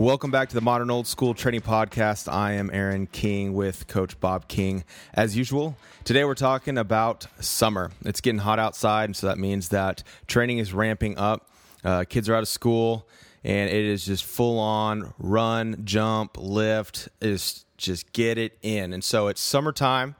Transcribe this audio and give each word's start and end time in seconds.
Welcome 0.00 0.30
back 0.30 0.48
to 0.48 0.54
the 0.54 0.62
Modern 0.62 0.90
Old 0.90 1.06
School 1.06 1.34
Training 1.34 1.60
Podcast. 1.60 2.26
I 2.32 2.52
am 2.52 2.70
Aaron 2.72 3.06
King 3.06 3.52
with 3.52 3.86
Coach 3.86 4.18
Bob 4.18 4.48
King. 4.48 4.82
As 5.12 5.36
usual, 5.36 5.76
today 6.04 6.24
we're 6.24 6.34
talking 6.34 6.78
about 6.78 7.26
summer. 7.38 7.90
It's 8.06 8.22
getting 8.22 8.38
hot 8.38 8.58
outside, 8.58 9.04
and 9.04 9.14
so 9.14 9.26
that 9.26 9.36
means 9.36 9.68
that 9.68 10.02
training 10.26 10.56
is 10.56 10.72
ramping 10.72 11.18
up. 11.18 11.50
Uh, 11.84 12.04
kids 12.08 12.30
are 12.30 12.34
out 12.34 12.40
of 12.40 12.48
school, 12.48 13.06
and 13.44 13.68
it 13.68 13.84
is 13.84 14.06
just 14.06 14.24
full 14.24 14.58
on 14.58 15.12
run, 15.18 15.82
jump, 15.84 16.38
lift. 16.38 17.10
Is 17.20 17.66
just 17.76 18.10
get 18.14 18.38
it 18.38 18.56
in. 18.62 18.94
And 18.94 19.04
so 19.04 19.28
it's 19.28 19.42
summertime, 19.42 20.16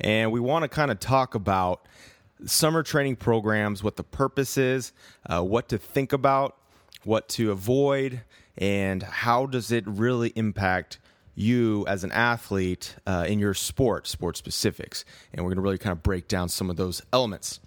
and 0.00 0.32
we 0.32 0.38
want 0.38 0.64
to 0.64 0.68
kind 0.68 0.90
of 0.90 1.00
talk 1.00 1.34
about 1.34 1.80
summer 2.44 2.82
training 2.82 3.16
programs, 3.16 3.82
what 3.82 3.96
the 3.96 4.04
purpose 4.04 4.58
is, 4.58 4.92
uh, 5.24 5.42
what 5.42 5.70
to 5.70 5.78
think 5.78 6.12
about, 6.12 6.58
what 7.04 7.26
to 7.30 7.52
avoid, 7.52 8.20
and 8.58 9.02
how 9.02 9.46
does 9.46 9.72
it 9.72 9.84
really 9.86 10.30
impact 10.36 10.98
you 11.34 11.84
as 11.88 12.04
an 12.04 12.12
athlete 12.12 12.94
uh, 13.06 13.24
in 13.28 13.38
your 13.38 13.54
sport, 13.54 14.06
sport 14.06 14.36
specifics. 14.36 15.04
And 15.32 15.44
we're 15.44 15.50
going 15.50 15.56
to 15.56 15.62
really 15.62 15.78
kind 15.78 15.92
of 15.92 16.02
break 16.02 16.28
down 16.28 16.48
some 16.48 16.70
of 16.70 16.76
those 16.76 17.02
elements. 17.12 17.60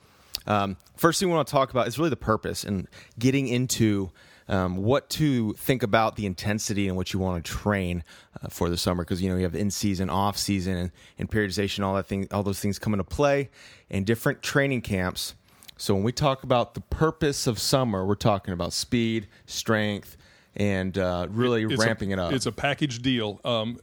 Um, 0.45 0.77
first 0.95 1.19
thing 1.19 1.29
we 1.29 1.35
want 1.35 1.47
to 1.47 1.51
talk 1.51 1.71
about 1.71 1.87
is 1.87 1.97
really 1.97 2.09
the 2.09 2.15
purpose 2.15 2.63
and 2.63 2.87
getting 3.19 3.47
into 3.47 4.11
um, 4.47 4.77
what 4.77 5.09
to 5.09 5.53
think 5.53 5.83
about 5.83 6.15
the 6.15 6.25
intensity 6.25 6.87
and 6.87 6.95
what 6.95 7.11
you 7.11 7.19
want 7.19 7.43
to 7.43 7.51
train 7.51 8.03
uh, 8.41 8.47
for 8.47 8.69
the 8.69 8.77
summer 8.77 9.03
because 9.03 9.21
you 9.21 9.29
know 9.29 9.35
you 9.35 9.43
have 9.43 9.55
in 9.55 9.69
season, 9.69 10.09
off 10.09 10.37
season, 10.37 10.77
and, 10.77 10.91
and 11.19 11.29
periodization, 11.29 11.83
all 11.83 11.95
that 11.95 12.05
thing, 12.05 12.29
all 12.31 12.43
those 12.43 12.61
things 12.61 12.79
come 12.79 12.93
into 12.93 13.03
play, 13.03 13.49
and 13.89 14.05
different 14.05 14.41
training 14.41 14.81
camps. 14.81 15.35
So 15.75 15.93
when 15.93 16.03
we 16.03 16.13
talk 16.13 16.43
about 16.43 16.75
the 16.75 16.81
purpose 16.81 17.45
of 17.45 17.59
summer, 17.59 18.05
we're 18.05 18.15
talking 18.15 18.53
about 18.53 18.71
speed, 18.71 19.27
strength, 19.45 20.15
and 20.57 20.97
uh, 20.97 21.27
really 21.29 21.65
ramping 21.65 22.11
a, 22.11 22.13
it 22.13 22.19
up. 22.19 22.33
It's 22.33 22.45
a 22.45 22.51
package 22.51 23.01
deal. 23.01 23.39
Um, 23.45 23.79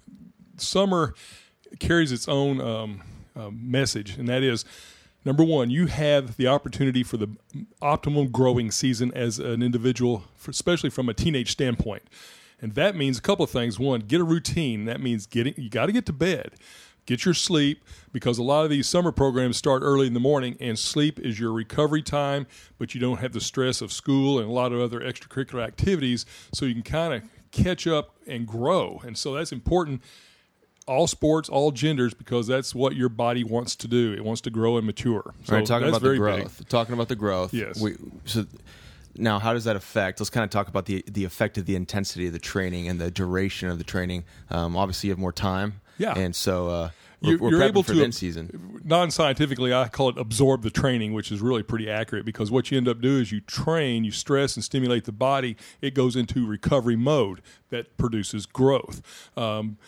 summer 0.59 1.15
carries 1.79 2.13
its 2.13 2.29
own 2.29 2.61
um, 2.61 3.03
uh, 3.35 3.51
message, 3.51 4.19
and 4.19 4.29
that 4.29 4.43
is 4.43 4.65
number 5.25 5.43
one, 5.43 5.71
you 5.71 5.87
have 5.87 6.37
the 6.37 6.47
opportunity 6.47 7.03
for 7.03 7.17
the 7.17 7.29
optimum 7.81 8.29
growing 8.29 8.71
season 8.71 9.13
as 9.15 9.39
an 9.39 9.63
individual, 9.63 10.25
for, 10.37 10.51
especially 10.51 10.91
from 10.91 11.09
a 11.09 11.15
teenage 11.15 11.51
standpoint. 11.51 12.03
And 12.61 12.75
that 12.75 12.97
means 12.97 13.19
a 13.19 13.23
couple 13.23 13.45
of 13.45 13.51
things. 13.51 13.79
One, 13.79 14.01
get 14.01 14.21
a 14.21 14.25
routine. 14.25 14.85
That 14.85 15.01
means 15.01 15.27
getting 15.27 15.55
you 15.57 15.69
got 15.69 15.87
to 15.87 15.93
get 15.93 16.07
to 16.07 16.13
bed. 16.13 16.53
Get 17.07 17.25
your 17.25 17.35
sleep 17.35 17.85
because 18.13 18.39
a 18.39 18.43
lot 18.43 18.65
of 18.65 18.71
these 18.71 18.89
summer 18.89 19.13
programs 19.13 19.57
start 19.57 19.83
early 19.83 20.07
in 20.07 20.15
the 20.15 20.21
morning, 20.21 20.57
and 20.61 20.79
sleep 20.79 21.19
is 21.19 21.39
your 21.39 21.53
recovery 21.53 22.03
time, 22.03 22.47
but 22.79 22.95
you 22.95 23.01
don't 23.01 23.21
have 23.21 23.33
the 23.33 23.41
stress 23.41 23.83
of 23.83 23.93
school 23.93 24.39
and 24.39 24.49
a 24.49 24.53
lot 24.53 24.73
of 24.73 24.81
other 24.81 25.01
extracurricular 25.01 25.63
activities, 25.63 26.25
so 26.53 26.65
you 26.65 26.73
can 26.73 26.83
kind 26.83 27.15
of 27.15 27.23
catch 27.51 27.87
up 27.87 28.17
and 28.27 28.47
grow. 28.47 29.01
And 29.05 29.19
so 29.19 29.35
that's 29.35 29.53
important 29.53 30.03
all 30.87 31.07
sports, 31.07 31.49
all 31.49 31.71
genders, 31.71 32.15
because 32.15 32.47
that's 32.47 32.75
what 32.75 32.95
your 32.95 33.09
body 33.09 33.45
wants 33.45 33.75
to 33.77 33.89
do. 33.89 34.13
It 34.13 34.25
wants 34.25 34.41
to 34.43 34.51
grow 34.51 34.77
and 34.77 34.87
mature. 34.87 35.35
So 35.45 35.57
right, 35.57 35.67
talking 35.67 35.89
about 35.89 36.03
the 36.03 36.17
growth. 36.17 36.69
Talking 36.69 36.95
about 36.95 37.09
the 37.09 37.17
growth. 37.17 37.55
Yes. 37.55 37.81
We, 37.81 37.97
so 38.25 38.47
now, 39.17 39.39
how 39.39 39.53
does 39.53 39.65
that 39.65 39.77
affect? 39.77 40.21
Let's 40.21 40.31
kind 40.31 40.45
of 40.45 40.51
talk 40.51 40.69
about 40.69 40.87
the 40.87 41.05
the 41.07 41.25
effect 41.25 41.57
of 41.59 41.67
the 41.67 41.77
intensity 41.77 42.27
of 42.27 42.33
the 42.33 42.39
training 42.39 42.89
and 42.89 43.01
the 43.01 43.11
duration 43.11 43.69
of 43.69 43.79
the 43.79 43.85
training. 43.85 44.25
Um, 44.51 44.77
obviously, 44.77 45.09
you 45.09 45.13
have 45.13 45.19
more 45.19 45.33
time. 45.33 45.81
Yeah. 45.99 46.19
And 46.19 46.35
so 46.35 46.69
uh, 46.69 46.91
we're, 47.25 47.31
You're, 47.31 47.39
we're 47.41 47.63
able 47.63 47.83
to 47.85 48.13
season. 48.13 48.81
non-scientifically 48.85 49.73
i 49.73 49.89
call 49.89 50.09
it 50.11 50.19
absorb 50.19 50.63
the 50.63 50.71
training 50.71 51.13
which 51.13 51.33
is 51.33 51.41
really 51.41 51.63
pretty 51.63 51.91
accurate 51.91 52.25
because 52.25 52.51
what 52.51 52.71
you 52.71 52.77
end 52.77 52.89
up 52.89 53.01
doing 53.01 53.23
is 53.23 53.33
you 53.33 53.41
train 53.41 54.05
you 54.05 54.11
stress 54.11 54.57
and 54.57 54.65
stimulate 54.65 55.05
the 55.05 55.13
body 55.13 55.57
it 55.81 55.95
goes 55.95 56.17
into 56.17 56.47
recovery 56.47 56.97
mode 56.97 57.41
that 57.71 57.97
produces 57.97 58.47
growth 58.47 59.31
um, 59.37 59.79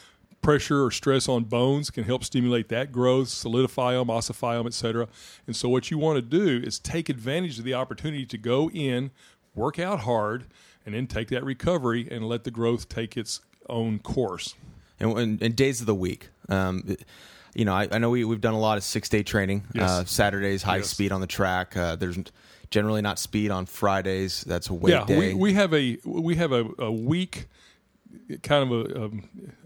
pressure 0.40 0.84
or 0.84 0.90
stress 0.90 1.28
on 1.28 1.44
bones 1.44 1.90
can 1.90 2.04
help 2.04 2.24
stimulate 2.24 2.68
that 2.68 2.92
growth 2.92 3.28
solidify 3.28 3.92
them 3.92 4.08
ossify 4.08 4.56
them 4.56 4.66
etc 4.66 5.08
and 5.46 5.54
so 5.56 5.68
what 5.68 5.90
you 5.90 5.98
want 5.98 6.16
to 6.16 6.22
do 6.22 6.64
is 6.66 6.78
take 6.78 7.08
advantage 7.08 7.58
of 7.58 7.64
the 7.64 7.74
opportunity 7.74 8.24
to 8.24 8.38
go 8.38 8.70
in 8.70 9.10
work 9.54 9.78
out 9.78 10.00
hard 10.00 10.46
and 10.84 10.94
then 10.94 11.06
take 11.06 11.28
that 11.28 11.44
recovery 11.44 12.06
and 12.10 12.26
let 12.28 12.44
the 12.44 12.50
growth 12.50 12.88
take 12.88 13.16
its 13.16 13.40
own 13.68 13.98
course 13.98 14.54
And, 14.98 15.18
and, 15.18 15.42
and 15.42 15.56
days 15.56 15.80
of 15.80 15.86
the 15.86 15.94
week. 15.94 16.28
Um, 16.48 16.96
you 17.54 17.64
know, 17.64 17.74
I, 17.74 17.88
I 17.90 17.98
know 17.98 18.10
we, 18.10 18.24
we've 18.24 18.40
done 18.40 18.54
a 18.54 18.58
lot 18.58 18.76
of 18.78 18.84
six 18.84 19.08
day 19.08 19.22
training. 19.22 19.64
Yes. 19.74 19.90
Uh, 19.90 20.04
Saturdays, 20.04 20.62
high 20.62 20.78
Yes. 20.78 20.88
speed 20.90 21.12
on 21.12 21.20
the 21.20 21.26
track. 21.26 21.76
Uh, 21.76 21.96
there's 21.96 22.18
generally 22.70 23.02
not 23.02 23.18
speed 23.18 23.50
on 23.50 23.66
Fridays. 23.66 24.42
That's 24.44 24.68
a 24.70 24.74
weight 24.74 24.92
yeah, 24.92 25.04
day. 25.04 25.18
we, 25.18 25.34
we 25.34 25.52
have 25.54 25.72
a 25.74 25.98
we 26.04 26.34
have 26.36 26.52
a, 26.52 26.66
a 26.78 26.90
week 26.92 27.46
kind 28.42 28.70
of 28.72 28.90
a, 28.90 29.04
a, 29.04 29.10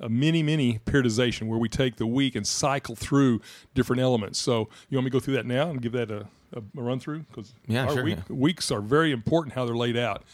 a 0.06 0.08
mini 0.08 0.42
mini 0.42 0.80
periodization 0.84 1.46
where 1.46 1.58
we 1.58 1.68
take 1.68 1.96
the 1.96 2.06
week 2.06 2.34
and 2.34 2.46
cycle 2.46 2.94
through 2.96 3.40
different 3.74 4.02
elements. 4.02 4.38
So 4.38 4.68
you 4.88 4.96
want 4.98 5.04
me 5.06 5.10
to 5.10 5.12
go 5.12 5.20
through 5.20 5.34
that 5.34 5.46
now 5.46 5.70
and 5.70 5.80
give 5.80 5.92
that 5.92 6.10
a, 6.10 6.26
a, 6.52 6.58
a 6.76 6.82
run 6.82 6.98
through 7.00 7.20
because 7.20 7.52
Yeah, 7.66 7.86
our 7.86 7.94
sure, 7.94 8.04
week, 8.04 8.18
yeah. 8.28 8.34
weeks 8.36 8.70
are 8.70 8.80
very 8.80 9.12
important 9.12 9.54
how 9.54 9.64
they're 9.64 9.76
laid 9.76 9.96
out. 9.96 10.24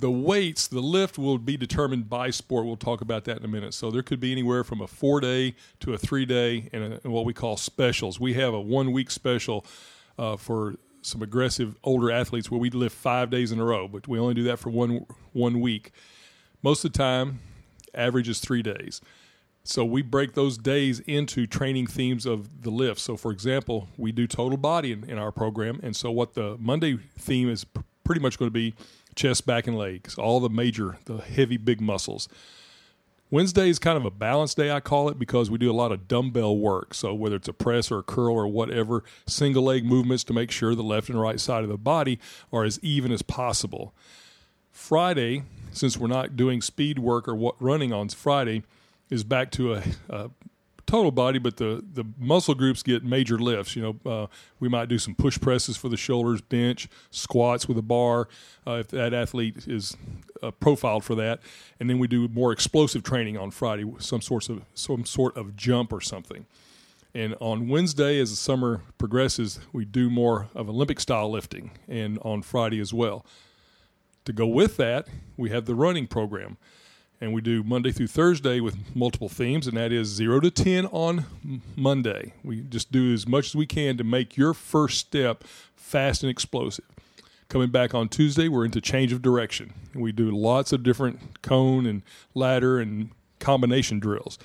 The 0.00 0.10
weights, 0.10 0.66
the 0.66 0.80
lift 0.80 1.18
will 1.18 1.36
be 1.36 1.58
determined 1.58 2.08
by 2.08 2.30
sport. 2.30 2.64
We'll 2.64 2.76
talk 2.76 3.02
about 3.02 3.24
that 3.24 3.36
in 3.36 3.44
a 3.44 3.48
minute. 3.48 3.74
So 3.74 3.90
there 3.90 4.02
could 4.02 4.18
be 4.18 4.32
anywhere 4.32 4.64
from 4.64 4.80
a 4.80 4.86
four 4.86 5.20
day 5.20 5.54
to 5.80 5.92
a 5.92 5.98
three 5.98 6.24
day 6.24 6.70
and, 6.72 6.98
a, 7.04 7.10
what 7.10 7.26
we 7.26 7.34
call 7.34 7.58
specials. 7.58 8.18
We 8.18 8.32
have 8.34 8.54
a 8.54 8.60
one 8.60 8.92
week 8.92 9.10
special 9.10 9.66
uh, 10.18 10.36
for 10.36 10.76
some 11.02 11.20
aggressive 11.20 11.76
older 11.84 12.10
athletes 12.10 12.50
where 12.50 12.58
we 12.58 12.70
lift 12.70 12.96
five 12.96 13.28
days 13.28 13.52
in 13.52 13.60
a 13.60 13.64
row, 13.64 13.88
but 13.88 14.08
we 14.08 14.18
only 14.18 14.32
do 14.32 14.44
that 14.44 14.58
for 14.58 14.70
one 14.70 15.04
one 15.32 15.60
week. 15.60 15.92
Most 16.62 16.82
of 16.82 16.92
the 16.92 16.98
time, 16.98 17.40
average 17.94 18.28
is 18.28 18.40
three 18.40 18.62
days. 18.62 19.02
So 19.64 19.84
we 19.84 20.00
break 20.00 20.32
those 20.32 20.56
days 20.56 21.00
into 21.00 21.46
training 21.46 21.88
themes 21.88 22.24
of 22.24 22.62
the 22.62 22.70
lift. 22.70 23.00
So, 23.00 23.18
for 23.18 23.30
example, 23.30 23.88
we 23.98 24.12
do 24.12 24.26
total 24.26 24.56
body 24.56 24.92
in, 24.92 25.04
in 25.04 25.18
our 25.18 25.30
program, 25.30 25.78
and 25.82 25.94
so 25.94 26.10
what 26.10 26.32
the 26.32 26.56
Monday 26.58 26.98
theme 27.18 27.50
is 27.50 27.64
pr- 27.64 27.82
pretty 28.02 28.22
much 28.22 28.38
going 28.38 28.46
to 28.46 28.52
be 28.52 28.74
chest, 29.14 29.46
back, 29.46 29.66
and 29.66 29.76
legs, 29.76 30.16
all 30.16 30.40
the 30.40 30.48
major, 30.48 30.98
the 31.04 31.18
heavy, 31.18 31.56
big 31.56 31.80
muscles. 31.80 32.28
Wednesday 33.32 33.68
is 33.68 33.78
kind 33.78 33.96
of 33.96 34.04
a 34.04 34.10
balance 34.10 34.54
day, 34.54 34.72
I 34.72 34.80
call 34.80 35.08
it, 35.08 35.18
because 35.18 35.50
we 35.50 35.58
do 35.58 35.70
a 35.70 35.72
lot 35.72 35.92
of 35.92 36.08
dumbbell 36.08 36.56
work. 36.58 36.94
So 36.94 37.14
whether 37.14 37.36
it's 37.36 37.46
a 37.46 37.52
press 37.52 37.90
or 37.90 38.00
a 38.00 38.02
curl 38.02 38.34
or 38.34 38.48
whatever, 38.48 39.04
single 39.26 39.62
leg 39.62 39.84
movements 39.84 40.24
to 40.24 40.32
make 40.32 40.50
sure 40.50 40.74
the 40.74 40.82
left 40.82 41.08
and 41.08 41.20
right 41.20 41.38
side 41.38 41.62
of 41.62 41.68
the 41.68 41.78
body 41.78 42.18
are 42.52 42.64
as 42.64 42.80
even 42.82 43.12
as 43.12 43.22
possible. 43.22 43.94
Friday, 44.72 45.44
since 45.70 45.96
we're 45.96 46.08
not 46.08 46.36
doing 46.36 46.60
speed 46.60 46.98
work 46.98 47.28
or 47.28 47.36
what 47.36 47.54
running 47.62 47.92
on 47.92 48.08
Friday, 48.08 48.64
is 49.10 49.22
back 49.22 49.52
to 49.52 49.74
a, 49.74 49.82
a 50.08 50.30
total 50.90 51.12
body, 51.12 51.38
but 51.38 51.56
the, 51.56 51.84
the 51.92 52.04
muscle 52.18 52.54
groups 52.54 52.82
get 52.82 53.04
major 53.04 53.38
lifts. 53.38 53.76
You 53.76 53.82
know, 53.82 54.10
uh, 54.10 54.26
we 54.58 54.68
might 54.68 54.88
do 54.88 54.98
some 54.98 55.14
push 55.14 55.40
presses 55.40 55.76
for 55.76 55.88
the 55.88 55.96
shoulders, 55.96 56.40
bench, 56.40 56.88
squats 57.10 57.68
with 57.68 57.78
a 57.78 57.82
bar, 57.82 58.28
uh, 58.66 58.72
if 58.72 58.88
that 58.88 59.14
athlete 59.14 59.68
is 59.68 59.96
uh, 60.42 60.50
profiled 60.50 61.04
for 61.04 61.14
that, 61.14 61.40
and 61.78 61.88
then 61.88 61.98
we 61.98 62.08
do 62.08 62.26
more 62.28 62.50
explosive 62.50 63.02
training 63.02 63.38
on 63.38 63.50
Friday, 63.50 63.84
some 63.98 64.20
sorts 64.20 64.48
of 64.48 64.62
some 64.74 65.04
sort 65.04 65.36
of 65.36 65.54
jump 65.54 65.92
or 65.92 66.00
something. 66.00 66.46
And 67.14 67.36
on 67.40 67.68
Wednesday, 67.68 68.20
as 68.20 68.30
the 68.30 68.36
summer 68.36 68.82
progresses, 68.98 69.60
we 69.72 69.84
do 69.84 70.10
more 70.10 70.48
of 70.54 70.68
Olympic 70.68 71.00
style 71.00 71.30
lifting, 71.30 71.70
and 71.88 72.18
on 72.22 72.42
Friday 72.42 72.80
as 72.80 72.92
well. 72.92 73.24
To 74.24 74.32
go 74.32 74.46
with 74.46 74.76
that, 74.76 75.08
we 75.36 75.50
have 75.50 75.66
the 75.66 75.74
running 75.74 76.06
program 76.06 76.56
and 77.20 77.34
we 77.34 77.40
do 77.40 77.62
Monday 77.62 77.92
through 77.92 78.06
Thursday 78.06 78.60
with 78.60 78.96
multiple 78.96 79.28
themes, 79.28 79.66
and 79.66 79.76
that 79.76 79.92
is 79.92 80.08
zero 80.08 80.40
to 80.40 80.50
10 80.50 80.86
on 80.86 81.26
Monday. 81.76 82.32
We 82.42 82.62
just 82.62 82.90
do 82.90 83.12
as 83.12 83.28
much 83.28 83.48
as 83.48 83.54
we 83.54 83.66
can 83.66 83.98
to 83.98 84.04
make 84.04 84.36
your 84.36 84.54
first 84.54 84.98
step 84.98 85.44
fast 85.76 86.22
and 86.22 86.30
explosive. 86.30 86.86
Coming 87.48 87.70
back 87.70 87.94
on 87.94 88.08
Tuesday, 88.08 88.48
we're 88.48 88.64
into 88.64 88.80
change 88.80 89.12
of 89.12 89.20
direction. 89.20 89.74
We 89.94 90.12
do 90.12 90.30
lots 90.30 90.72
of 90.72 90.82
different 90.82 91.42
cone 91.42 91.84
and 91.84 92.02
ladder 92.34 92.78
and 92.78 93.10
combination 93.38 93.98
drills. 93.98 94.38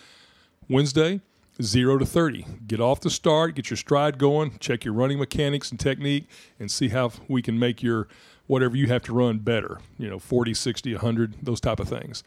Wednesday, 0.67 1.21
zero 1.61 1.97
to 1.97 2.05
30. 2.05 2.45
Get 2.67 2.81
off 2.81 2.99
the 2.99 3.09
start, 3.09 3.55
get 3.55 3.69
your 3.69 3.77
stride 3.77 4.17
going, 4.17 4.57
check 4.59 4.83
your 4.83 4.95
running 4.95 5.19
mechanics 5.19 5.69
and 5.71 5.79
technique, 5.79 6.27
and 6.59 6.69
see 6.69 6.89
how 6.89 7.11
we 7.29 7.41
can 7.41 7.57
make 7.57 7.81
your 7.81 8.07
whatever 8.47 8.75
you 8.75 8.87
have 8.87 9.03
to 9.03 9.13
run 9.13 9.37
better. 9.39 9.79
You 9.97 10.09
know, 10.09 10.19
40, 10.19 10.53
60, 10.53 10.93
100, 10.93 11.35
those 11.41 11.61
type 11.61 11.79
of 11.79 11.87
things. 11.87 12.23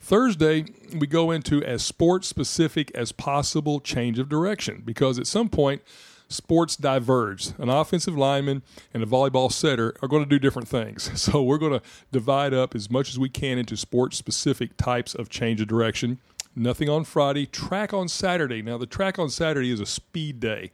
Thursday, 0.00 0.64
we 0.96 1.06
go 1.06 1.30
into 1.30 1.62
as 1.64 1.82
sports 1.82 2.28
specific 2.28 2.90
as 2.94 3.12
possible 3.12 3.80
change 3.80 4.18
of 4.18 4.28
direction 4.28 4.82
because 4.84 5.18
at 5.18 5.26
some 5.26 5.48
point, 5.48 5.82
sports 6.28 6.76
diverge. 6.76 7.48
An 7.58 7.68
offensive 7.68 8.16
lineman 8.16 8.62
and 8.94 9.02
a 9.02 9.06
volleyball 9.06 9.50
setter 9.50 9.94
are 10.02 10.08
going 10.08 10.22
to 10.22 10.28
do 10.28 10.38
different 10.38 10.68
things. 10.68 11.10
So 11.28 11.42
we're 11.42 11.58
going 11.58 11.78
to 11.78 11.82
divide 12.10 12.54
up 12.54 12.74
as 12.74 12.90
much 12.90 13.10
as 13.10 13.18
we 13.18 13.28
can 13.28 13.58
into 13.58 13.76
sports 13.76 14.16
specific 14.16 14.76
types 14.76 15.14
of 15.14 15.28
change 15.28 15.60
of 15.60 15.68
direction. 15.68 16.18
Nothing 16.56 16.88
on 16.88 17.04
Friday, 17.04 17.44
track 17.44 17.92
on 17.92 18.08
Saturday. 18.08 18.62
Now, 18.62 18.78
the 18.78 18.86
track 18.86 19.18
on 19.18 19.28
Saturday 19.28 19.70
is 19.70 19.80
a 19.80 19.86
speed 19.86 20.40
day. 20.40 20.70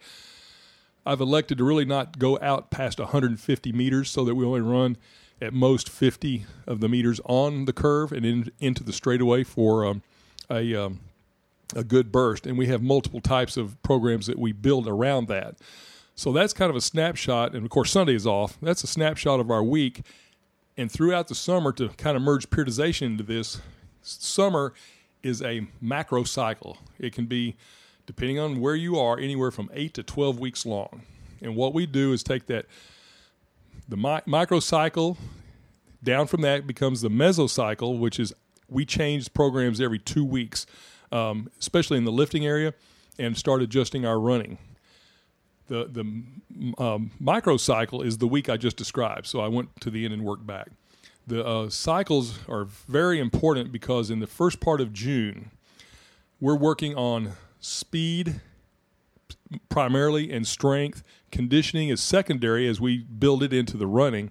I've 1.05 1.21
elected 1.21 1.59
to 1.59 1.65
really 1.65 1.85
not 1.85 2.19
go 2.19 2.39
out 2.41 2.71
past 2.71 2.99
150 2.99 3.73
meters 3.73 4.11
so 4.11 4.25
that 4.25 4.35
we 4.35 4.45
only 4.45 4.61
run 4.61 4.97
at 5.41 5.53
most 5.53 5.89
50 5.89 6.47
of 6.67 6.81
the 6.81 6.89
meters 6.89 7.21
on 7.25 7.65
the 7.65 7.73
curve 7.73 8.13
and 8.13 8.25
in, 8.25 8.51
into 8.61 8.83
the 8.83 8.93
straightaway 8.93 9.45
for 9.45 9.85
um, 9.85 10.03
a, 10.51 10.75
um, 10.75 11.01
a 11.75 11.85
good 11.85 12.13
burst. 12.13 12.47
And 12.47 12.57
we 12.57 12.67
have 12.69 12.83
multiple 12.83 13.21
types 13.21 13.57
of 13.57 13.81
programs 13.83 14.27
that 14.27 14.39
we 14.39 14.53
build 14.53 14.87
around 14.87 15.29
that. 15.29 15.57
So 16.15 16.33
that's 16.33 16.53
kind 16.53 16.71
of 16.71 16.77
a 16.77 16.81
snapshot. 16.81 17.55
And 17.55 17.65
of 17.65 17.71
course, 17.71 17.91
Sunday 17.91 18.15
is 18.15 18.27
off. 18.27 18.57
That's 18.63 18.85
a 18.85 18.87
snapshot 18.87 19.41
of 19.41 19.51
our 19.51 19.63
week. 19.63 20.03
And 20.77 20.91
throughout 20.91 21.29
the 21.29 21.35
summer, 21.35 21.73
to 21.73 21.89
kind 21.91 22.17
of 22.17 22.23
merge 22.23 22.51
periodization 22.51 23.03
into 23.03 23.25
this, 23.25 23.61
summer 24.03 24.75
is 25.23 25.43
a 25.43 25.67
macro 25.81 26.25
cycle. 26.25 26.79
It 26.99 27.13
can 27.13 27.27
be, 27.27 27.57
depending 28.07 28.39
on 28.39 28.61
where 28.61 28.75
you 28.75 28.99
are, 28.99 29.19
anywhere 29.19 29.51
from 29.51 29.71
8 29.73 29.95
to 29.95 30.03
12 30.03 30.39
weeks 30.39 30.67
long. 30.67 31.03
And 31.41 31.57
what 31.57 31.75
we 31.75 31.87
do 31.87 32.13
is 32.13 32.23
take 32.23 32.47
that, 32.47 32.67
the 33.89 33.97
mi- 33.97 34.23
microcycle, 34.27 35.17
down 36.03 36.27
from 36.27 36.43
that 36.43 36.67
becomes 36.67 37.01
the 37.01 37.09
mesocycle, 37.09 37.99
which 37.99 38.19
is 38.21 38.33
we 38.69 38.85
change 38.85 39.33
programs 39.35 39.81
every 39.81 39.99
two 39.99 40.25
weeks, 40.25 40.67
um, 41.13 41.51
especially 41.61 41.99
in 41.99 42.05
the 42.05 42.13
lifting 42.13 42.47
area, 42.47 42.75
and 43.19 43.37
start 43.37 43.63
adjusting 43.63 44.05
our 44.05 44.19
running. 44.19 44.59
The 45.67 45.89
the 45.91 46.01
um, 46.83 47.11
microcycle 47.21 48.05
is 48.05 48.19
the 48.19 48.27
week 48.27 48.49
I 48.49 48.57
just 48.57 48.77
described. 48.77 49.27
So 49.27 49.41
I 49.41 49.49
went 49.49 49.81
to 49.81 49.91
the 49.91 50.05
end 50.05 50.13
and 50.13 50.25
worked 50.25 50.47
back. 50.47 50.69
The 51.27 51.45
uh, 51.45 51.71
cycles 51.71 52.39
are 52.49 52.65
very 52.65 53.19
important 53.19 53.73
because 53.73 54.11
in 54.11 54.21
the 54.21 54.27
first 54.27 54.61
part 54.61 54.83
of 54.83 54.93
June, 54.93 55.51
we're 56.39 56.57
working 56.57 56.95
on 56.97 57.33
speed 57.61 58.41
primarily 59.71 60.31
and 60.31 60.47
strength. 60.47 61.03
Conditioning 61.35 61.89
is 61.89 62.01
secondary 62.01 62.69
as 62.69 62.81
we 62.81 62.99
build 62.99 63.43
it 63.43 63.53
into 63.53 63.77
the 63.77 63.89
running. 63.89 64.31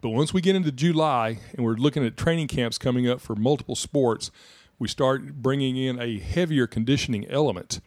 But 0.00 0.08
once 0.08 0.34
we 0.34 0.40
get 0.40 0.56
into 0.56 0.72
July 0.72 1.38
and 1.54 1.64
we're 1.64 1.76
looking 1.76 2.04
at 2.04 2.16
training 2.16 2.48
camps 2.48 2.76
coming 2.76 3.08
up 3.08 3.20
for 3.20 3.36
multiple 3.36 3.76
sports, 3.76 4.32
we 4.76 4.88
start 4.88 5.34
bringing 5.34 5.76
in 5.76 6.00
a 6.00 6.18
heavier 6.18 6.66
conditioning 6.66 7.24
element. 7.30 7.78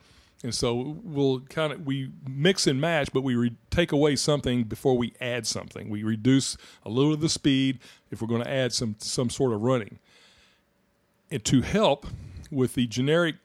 And 0.43 0.55
so 0.55 0.97
we'll 1.03 1.41
kind 1.41 1.73
of 1.73 1.85
we 1.85 2.11
mix 2.25 2.65
and 2.65 2.79
match, 2.79 3.11
but 3.11 3.19
we 3.19 3.35
re- 3.35 3.57
take 3.69 3.91
away 3.91 4.15
something 4.15 4.63
before 4.63 4.97
we 4.97 5.11
add 5.19 5.45
something. 5.45 5.89
We 5.89 6.03
reduce 6.03 6.55
a 6.85 6.89
little 6.89 7.11
of 7.11 7.19
the 7.19 7.27
speed 7.27 7.79
if 8.11 8.21
we're 8.21 8.29
going 8.29 8.45
to 8.45 8.49
add 8.49 8.71
some 8.71 8.95
some 8.99 9.29
sort 9.29 9.51
of 9.51 9.61
running. 9.61 9.99
And 11.29 11.43
to 11.43 11.59
help 11.63 12.07
with 12.49 12.75
the 12.75 12.87
generic 12.87 13.35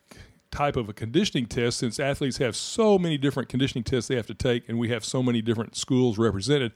type 0.50 0.76
of 0.76 0.88
a 0.88 0.92
conditioning 0.92 1.46
test, 1.46 1.78
since 1.78 2.00
athletes 2.00 2.38
have 2.38 2.56
so 2.56 2.98
many 2.98 3.18
different 3.18 3.48
conditioning 3.48 3.84
tests 3.84 4.08
they 4.08 4.16
have 4.16 4.26
to 4.26 4.34
take, 4.34 4.68
and 4.68 4.78
we 4.78 4.88
have 4.88 5.04
so 5.04 5.22
many 5.22 5.42
different 5.42 5.76
schools 5.76 6.18
represented, 6.18 6.72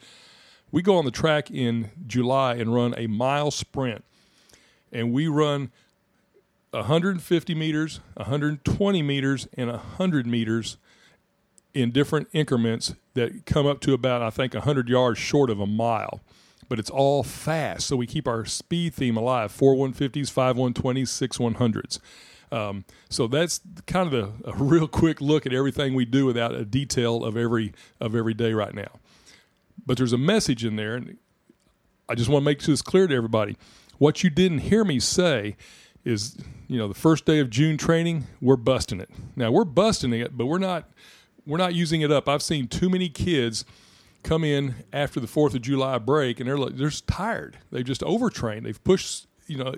we 0.71 0.83
go 0.83 0.97
on 0.97 1.05
the 1.05 1.11
track 1.11 1.51
in 1.51 1.91
July 2.07 2.55
and 2.55 2.75
run 2.75 2.95
a 2.97 3.07
mile 3.07 3.51
sprint, 3.51 4.05
and 4.91 5.13
we 5.13 5.27
run 5.27 5.71
150 6.71 7.55
meters, 7.55 8.01
120 8.15 9.03
meters, 9.03 9.47
and 9.57 9.71
100 9.71 10.27
meters 10.27 10.79
in 11.75 11.91
different 11.91 12.29
increments 12.33 12.95
that 13.15 13.45
come 13.47 13.67
up 13.67 13.81
to 13.81 13.93
about, 13.93 14.23
I 14.23 14.31
think, 14.31 14.55
100 14.55 14.89
yards 14.89 15.19
short 15.19 15.51
of 15.51 15.61
a 15.61 15.67
mile. 15.67 16.21
But 16.69 16.79
it's 16.79 16.91
all 16.91 17.23
fast, 17.23 17.87
so 17.87 17.97
we 17.97 18.07
keep 18.07 18.27
our 18.27 18.47
speed 18.47 18.95
theme 18.95 19.17
alive 19.17 19.53
4 19.53 19.75
150s, 19.75 20.31
5 20.31 20.57
120s, 20.57 21.09
6 21.09 21.39
100s. 21.39 21.99
Um, 22.53 22.85
so 23.09 23.27
that's 23.27 23.61
kind 23.87 24.13
of 24.13 24.15
a, 24.45 24.51
a 24.51 24.55
real 24.57 24.87
quick 24.87 25.21
look 25.21 25.47
at 25.47 25.55
everything 25.55 25.95
we 25.95 26.05
do 26.05 26.27
without 26.27 26.55
a 26.55 26.65
detail 26.67 27.25
of 27.25 27.37
every 27.37 27.73
of 27.99 28.15
every 28.15 28.35
day 28.35 28.53
right 28.53 28.75
now. 28.75 29.01
But 29.87 29.97
there's 29.97 30.13
a 30.13 30.19
message 30.19 30.65
in 30.65 30.77
there, 30.77 30.95
and 30.95 31.17
I 32.09 32.15
just 32.15 32.29
want 32.29 32.43
to 32.43 32.45
make 32.45 32.61
this 32.61 32.83
clear 32.83 33.07
to 33.07 33.15
everybody. 33.15 33.57
What 33.97 34.23
you 34.23 34.29
didn't 34.29 34.59
hear 34.59 34.85
me 34.85 35.01
say 35.01 35.57
is 36.05 36.37
you 36.69 36.77
know 36.77 36.89
the 36.89 36.95
first 36.95 37.25
day 37.25 37.39
of 37.39 37.49
June 37.49 37.79
training, 37.79 38.27
we're 38.43 38.57
busting 38.57 39.01
it. 39.01 39.09
Now 39.35 39.51
we're 39.51 39.65
busting 39.65 40.13
it, 40.13 40.37
but 40.37 40.45
we're 40.45 40.59
not 40.59 40.91
we're 41.47 41.59
not 41.59 41.75
using 41.75 42.03
it 42.03 42.13
up. 42.13 42.29
I've 42.29 42.43
seen 42.43 42.69
too 42.69 42.91
many 42.91 43.09
kids 43.09 43.65
come 44.23 44.45
in 44.45 44.75
after 44.93 45.21
the 45.21 45.27
Fourth 45.27 45.55
of 45.55 45.63
July 45.63 45.97
break, 45.97 46.39
and 46.39 46.49
they're 46.49 46.59
they're 46.69 46.91
tired. 46.91 47.57
They've 47.71 47.83
just 47.83 48.03
overtrained. 48.03 48.67
They've 48.67 48.85
pushed. 48.85 49.27
You 49.49 49.59
know, 49.59 49.75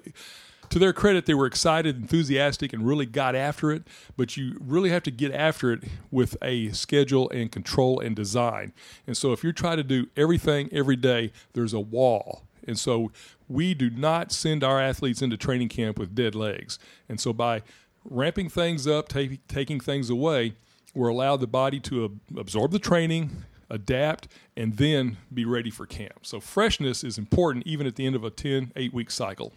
to 0.74 0.80
their 0.80 0.92
credit, 0.92 1.24
they 1.24 1.34
were 1.34 1.46
excited, 1.46 1.94
enthusiastic, 1.94 2.72
and 2.72 2.84
really 2.84 3.06
got 3.06 3.36
after 3.36 3.70
it. 3.70 3.84
But 4.16 4.36
you 4.36 4.56
really 4.60 4.90
have 4.90 5.04
to 5.04 5.12
get 5.12 5.32
after 5.32 5.72
it 5.72 5.84
with 6.10 6.36
a 6.42 6.70
schedule 6.70 7.30
and 7.30 7.52
control 7.52 8.00
and 8.00 8.16
design. 8.16 8.72
And 9.06 9.16
so, 9.16 9.32
if 9.32 9.44
you're 9.44 9.52
trying 9.52 9.76
to 9.76 9.84
do 9.84 10.08
everything 10.16 10.68
every 10.72 10.96
day, 10.96 11.30
there's 11.52 11.74
a 11.74 11.78
wall. 11.78 12.42
And 12.66 12.76
so 12.76 13.12
we 13.48 13.72
do 13.74 13.88
not 13.88 14.32
send 14.32 14.64
our 14.64 14.80
athletes 14.80 15.22
into 15.22 15.36
training 15.36 15.68
camp 15.68 15.96
with 15.96 16.12
dead 16.12 16.34
legs. 16.34 16.80
And 17.08 17.20
so 17.20 17.32
by 17.32 17.62
ramping 18.04 18.48
things 18.48 18.88
up, 18.88 19.08
taking 19.08 19.78
things 19.78 20.10
away, 20.10 20.54
we're 20.92 21.08
allowed 21.08 21.36
the 21.36 21.46
body 21.46 21.78
to 21.80 22.06
ab- 22.06 22.20
absorb 22.36 22.72
the 22.72 22.80
training, 22.80 23.44
adapt, 23.70 24.26
and 24.56 24.76
then 24.76 25.18
be 25.32 25.44
ready 25.44 25.70
for 25.70 25.86
camp. 25.86 26.26
So 26.26 26.40
freshness 26.40 27.04
is 27.04 27.16
important 27.16 27.64
even 27.64 27.86
at 27.86 27.94
the 27.94 28.06
end 28.06 28.16
of 28.16 28.24
a 28.24 28.30
10, 28.30 28.72
8 28.74 28.92
week 28.92 29.10
cycle. 29.12 29.52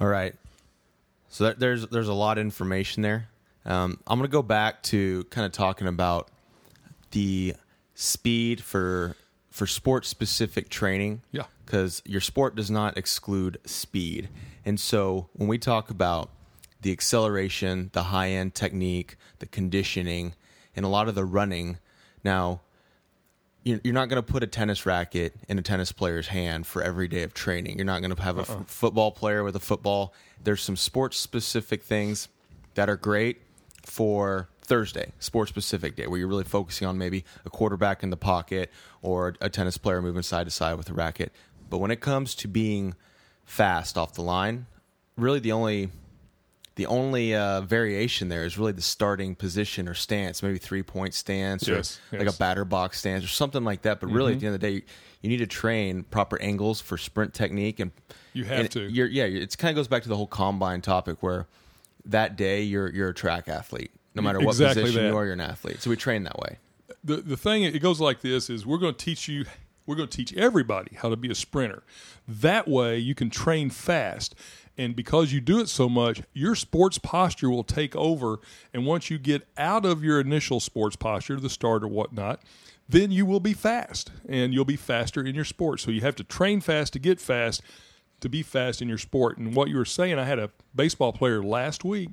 All 0.00 0.08
right. 0.08 0.34
So 1.28 1.52
there's 1.52 1.86
there's 1.88 2.08
a 2.08 2.14
lot 2.14 2.38
of 2.38 2.42
information 2.42 3.02
there. 3.02 3.28
Um, 3.64 3.98
I'm 4.06 4.18
going 4.18 4.28
to 4.28 4.32
go 4.32 4.42
back 4.42 4.82
to 4.84 5.24
kind 5.24 5.44
of 5.44 5.52
talking 5.52 5.88
about 5.88 6.30
the 7.10 7.54
speed 7.94 8.62
for 8.62 9.16
for 9.50 9.66
sport 9.66 10.04
specific 10.04 10.68
training. 10.68 11.22
Yeah. 11.32 11.44
Because 11.64 12.02
your 12.04 12.20
sport 12.20 12.54
does 12.54 12.70
not 12.70 12.96
exclude 12.96 13.58
speed. 13.64 14.28
And 14.64 14.78
so 14.78 15.28
when 15.32 15.48
we 15.48 15.58
talk 15.58 15.90
about 15.90 16.30
the 16.82 16.92
acceleration, 16.92 17.90
the 17.92 18.04
high 18.04 18.30
end 18.30 18.54
technique, 18.54 19.16
the 19.40 19.46
conditioning, 19.46 20.34
and 20.76 20.84
a 20.84 20.88
lot 20.88 21.08
of 21.08 21.14
the 21.14 21.24
running, 21.24 21.78
now 22.22 22.60
you're 23.66 23.94
not 23.94 24.08
going 24.08 24.22
to 24.22 24.32
put 24.32 24.44
a 24.44 24.46
tennis 24.46 24.86
racket 24.86 25.34
in 25.48 25.58
a 25.58 25.62
tennis 25.62 25.90
player's 25.90 26.28
hand 26.28 26.68
for 26.68 26.82
every 26.82 27.08
day 27.08 27.24
of 27.24 27.34
training. 27.34 27.76
You're 27.76 27.84
not 27.84 28.00
going 28.00 28.14
to 28.14 28.22
have 28.22 28.38
a 28.38 28.42
uh-uh. 28.42 28.60
f- 28.60 28.68
football 28.68 29.10
player 29.10 29.42
with 29.42 29.56
a 29.56 29.60
football. 29.60 30.14
There's 30.42 30.62
some 30.62 30.76
sports 30.76 31.16
specific 31.16 31.82
things 31.82 32.28
that 32.74 32.88
are 32.88 32.96
great 32.96 33.42
for 33.82 34.48
Thursday, 34.60 35.12
sports 35.18 35.48
specific 35.48 35.96
day, 35.96 36.06
where 36.06 36.18
you're 36.18 36.28
really 36.28 36.44
focusing 36.44 36.86
on 36.86 36.96
maybe 36.96 37.24
a 37.44 37.50
quarterback 37.50 38.04
in 38.04 38.10
the 38.10 38.16
pocket 38.16 38.70
or 39.02 39.34
a 39.40 39.48
tennis 39.48 39.78
player 39.78 40.00
moving 40.00 40.22
side 40.22 40.44
to 40.44 40.50
side 40.50 40.74
with 40.74 40.88
a 40.88 40.94
racket. 40.94 41.32
But 41.68 41.78
when 41.78 41.90
it 41.90 42.00
comes 42.00 42.36
to 42.36 42.48
being 42.48 42.94
fast 43.44 43.98
off 43.98 44.14
the 44.14 44.22
line, 44.22 44.66
really 45.16 45.40
the 45.40 45.52
only 45.52 45.90
the 46.76 46.86
only 46.86 47.34
uh, 47.34 47.62
variation 47.62 48.28
there 48.28 48.44
is 48.44 48.56
really 48.56 48.72
the 48.72 48.82
starting 48.82 49.34
position 49.34 49.88
or 49.88 49.94
stance, 49.94 50.42
maybe 50.42 50.58
three 50.58 50.82
point 50.82 51.14
stance 51.14 51.66
yes, 51.66 51.98
or 52.12 52.16
yes. 52.16 52.26
like 52.26 52.34
a 52.34 52.38
batter 52.38 52.64
box 52.64 52.98
stance 52.98 53.24
or 53.24 53.28
something 53.28 53.64
like 53.64 53.82
that. 53.82 54.00
But 54.00 54.08
really, 54.08 54.32
mm-hmm. 54.32 54.36
at 54.36 54.40
the 54.40 54.46
end 54.46 54.54
of 54.54 54.60
the 54.60 54.66
day, 54.66 54.74
you, 54.74 54.82
you, 55.22 55.28
need 55.30 55.38
to 55.38 55.46
train 55.46 56.04
proper 56.04 56.40
angles 56.40 56.80
for 56.80 56.98
sprint 56.98 57.34
technique, 57.34 57.80
and 57.80 57.92
you 58.34 58.44
have 58.44 58.60
and 58.60 58.70
to. 58.72 58.82
Yeah, 58.82 59.24
it 59.24 59.56
kind 59.58 59.70
of 59.70 59.76
goes 59.76 59.88
back 59.88 60.02
to 60.04 60.08
the 60.08 60.16
whole 60.16 60.26
combine 60.26 60.82
topic 60.82 61.22
where 61.22 61.46
that 62.04 62.36
day 62.36 62.62
you're 62.62 62.90
you're 62.90 63.08
a 63.08 63.14
track 63.14 63.48
athlete 63.48 63.90
no 64.14 64.22
matter 64.22 64.38
what 64.38 64.52
exactly 64.52 64.82
position 64.82 65.02
that. 65.02 65.10
you 65.10 65.16
are, 65.16 65.24
you're 65.24 65.34
an 65.34 65.40
athlete. 65.40 65.82
So 65.82 65.90
we 65.90 65.96
train 65.96 66.24
that 66.24 66.38
way. 66.38 66.58
The 67.04 67.16
the 67.16 67.36
thing 67.36 67.62
it 67.62 67.78
goes 67.80 68.00
like 68.00 68.20
this 68.20 68.50
is 68.50 68.66
we're 68.66 68.78
going 68.78 68.94
to 68.94 69.04
teach 69.04 69.28
you 69.28 69.44
we're 69.86 69.94
going 69.94 70.08
to 70.08 70.16
teach 70.16 70.34
everybody 70.34 70.96
how 70.96 71.08
to 71.08 71.16
be 71.16 71.30
a 71.30 71.34
sprinter. 71.34 71.84
That 72.26 72.66
way 72.66 72.98
you 72.98 73.14
can 73.14 73.30
train 73.30 73.70
fast. 73.70 74.34
And 74.78 74.94
because 74.94 75.32
you 75.32 75.40
do 75.40 75.60
it 75.60 75.68
so 75.68 75.88
much, 75.88 76.22
your 76.32 76.54
sports 76.54 76.98
posture 76.98 77.50
will 77.50 77.64
take 77.64 77.96
over. 77.96 78.38
And 78.74 78.84
once 78.84 79.10
you 79.10 79.18
get 79.18 79.46
out 79.56 79.86
of 79.86 80.04
your 80.04 80.20
initial 80.20 80.60
sports 80.60 80.96
posture, 80.96 81.40
the 81.40 81.48
start 81.48 81.82
or 81.82 81.88
whatnot, 81.88 82.42
then 82.88 83.10
you 83.10 83.26
will 83.26 83.40
be 83.40 83.54
fast 83.54 84.10
and 84.28 84.52
you'll 84.52 84.64
be 84.64 84.76
faster 84.76 85.24
in 85.24 85.34
your 85.34 85.44
sport. 85.44 85.80
So 85.80 85.90
you 85.90 86.02
have 86.02 86.16
to 86.16 86.24
train 86.24 86.60
fast 86.60 86.92
to 86.92 86.98
get 86.98 87.20
fast, 87.20 87.62
to 88.20 88.28
be 88.28 88.42
fast 88.42 88.82
in 88.82 88.88
your 88.88 88.98
sport. 88.98 89.38
And 89.38 89.54
what 89.54 89.68
you 89.68 89.76
were 89.76 89.84
saying, 89.84 90.18
I 90.18 90.24
had 90.24 90.38
a 90.38 90.50
baseball 90.74 91.12
player 91.12 91.42
last 91.42 91.82
week 91.82 92.10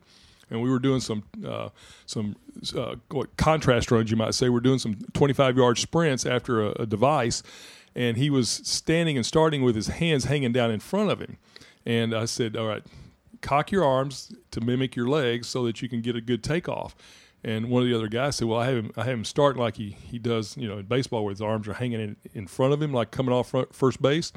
and 0.49 0.61
we 0.61 0.69
were 0.69 0.79
doing 0.79 0.99
some 0.99 1.23
uh, 1.45 1.69
some 2.05 2.35
uh, 2.77 2.95
contrast 3.37 3.91
runs, 3.91 4.11
you 4.11 4.17
might 4.17 4.33
say. 4.35 4.49
We're 4.49 4.59
doing 4.59 4.79
some 4.79 4.95
25 5.13 5.57
yard 5.57 5.77
sprints 5.77 6.25
after 6.25 6.61
a, 6.61 6.71
a, 6.81 6.85
device, 6.85 7.43
and 7.95 8.17
he 8.17 8.29
was 8.29 8.49
standing 8.49 9.17
and 9.17 9.25
starting 9.25 9.63
with 9.63 9.75
his 9.75 9.87
hands 9.87 10.25
hanging 10.25 10.51
down 10.51 10.71
in 10.71 10.79
front 10.79 11.09
of 11.09 11.19
him. 11.19 11.37
And 11.85 12.13
I 12.13 12.25
said, 12.25 12.55
"All 12.55 12.67
right, 12.67 12.83
cock 13.41 13.71
your 13.71 13.83
arms 13.83 14.33
to 14.51 14.61
mimic 14.61 14.95
your 14.95 15.07
legs 15.07 15.47
so 15.47 15.65
that 15.65 15.81
you 15.81 15.89
can 15.89 16.01
get 16.01 16.15
a 16.15 16.21
good 16.21 16.43
takeoff." 16.43 16.95
And 17.43 17.69
one 17.69 17.83
of 17.83 17.89
the 17.89 17.95
other 17.95 18.07
guys 18.07 18.37
said, 18.37 18.47
"Well, 18.47 18.59
I 18.59 18.67
have 18.67 18.77
him. 18.77 18.91
I 18.95 19.03
have 19.03 19.13
him 19.13 19.25
starting 19.25 19.61
like 19.61 19.75
he, 19.75 19.91
he 19.91 20.17
does, 20.17 20.55
you 20.55 20.67
know, 20.67 20.77
in 20.77 20.85
baseball, 20.85 21.23
where 21.23 21.31
his 21.31 21.41
arms 21.41 21.67
are 21.67 21.73
hanging 21.73 21.99
in, 21.99 22.15
in 22.33 22.47
front 22.47 22.73
of 22.73 22.81
him, 22.81 22.93
like 22.93 23.11
coming 23.11 23.33
off 23.33 23.49
front, 23.49 23.73
first 23.75 24.01
base." 24.01 24.31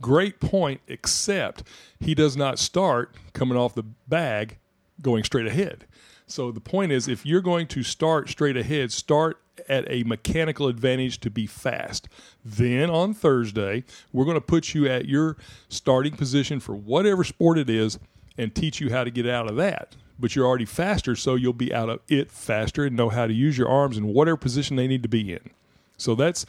Great 0.00 0.38
point, 0.38 0.80
except 0.86 1.64
he 1.98 2.14
does 2.14 2.36
not 2.36 2.58
start 2.58 3.14
coming 3.32 3.58
off 3.58 3.74
the 3.74 3.82
bag 3.82 4.58
going 5.02 5.24
straight 5.24 5.46
ahead. 5.46 5.86
So 6.26 6.52
the 6.52 6.60
point 6.60 6.92
is, 6.92 7.08
if 7.08 7.26
you're 7.26 7.40
going 7.40 7.66
to 7.68 7.82
start 7.82 8.28
straight 8.28 8.56
ahead, 8.56 8.92
start 8.92 9.40
at 9.68 9.84
a 9.90 10.02
mechanical 10.04 10.68
advantage 10.68 11.20
to 11.20 11.30
be 11.30 11.46
fast. 11.46 12.08
Then 12.44 12.90
on 12.90 13.14
Thursday, 13.14 13.84
we're 14.12 14.24
going 14.24 14.36
to 14.36 14.40
put 14.40 14.74
you 14.74 14.86
at 14.86 15.06
your 15.06 15.36
starting 15.68 16.16
position 16.16 16.60
for 16.60 16.74
whatever 16.74 17.24
sport 17.24 17.58
it 17.58 17.70
is 17.70 17.98
and 18.36 18.54
teach 18.54 18.80
you 18.80 18.90
how 18.90 19.04
to 19.04 19.10
get 19.10 19.26
out 19.26 19.48
of 19.48 19.56
that. 19.56 19.96
But 20.18 20.34
you're 20.34 20.46
already 20.46 20.64
faster, 20.64 21.14
so 21.14 21.34
you'll 21.34 21.52
be 21.52 21.72
out 21.72 21.88
of 21.88 22.00
it 22.08 22.30
faster 22.30 22.84
and 22.84 22.96
know 22.96 23.08
how 23.08 23.26
to 23.26 23.32
use 23.32 23.56
your 23.56 23.68
arms 23.68 23.96
in 23.96 24.08
whatever 24.08 24.36
position 24.36 24.76
they 24.76 24.88
need 24.88 25.02
to 25.02 25.08
be 25.08 25.32
in. 25.32 25.50
So 25.96 26.14
that's 26.14 26.44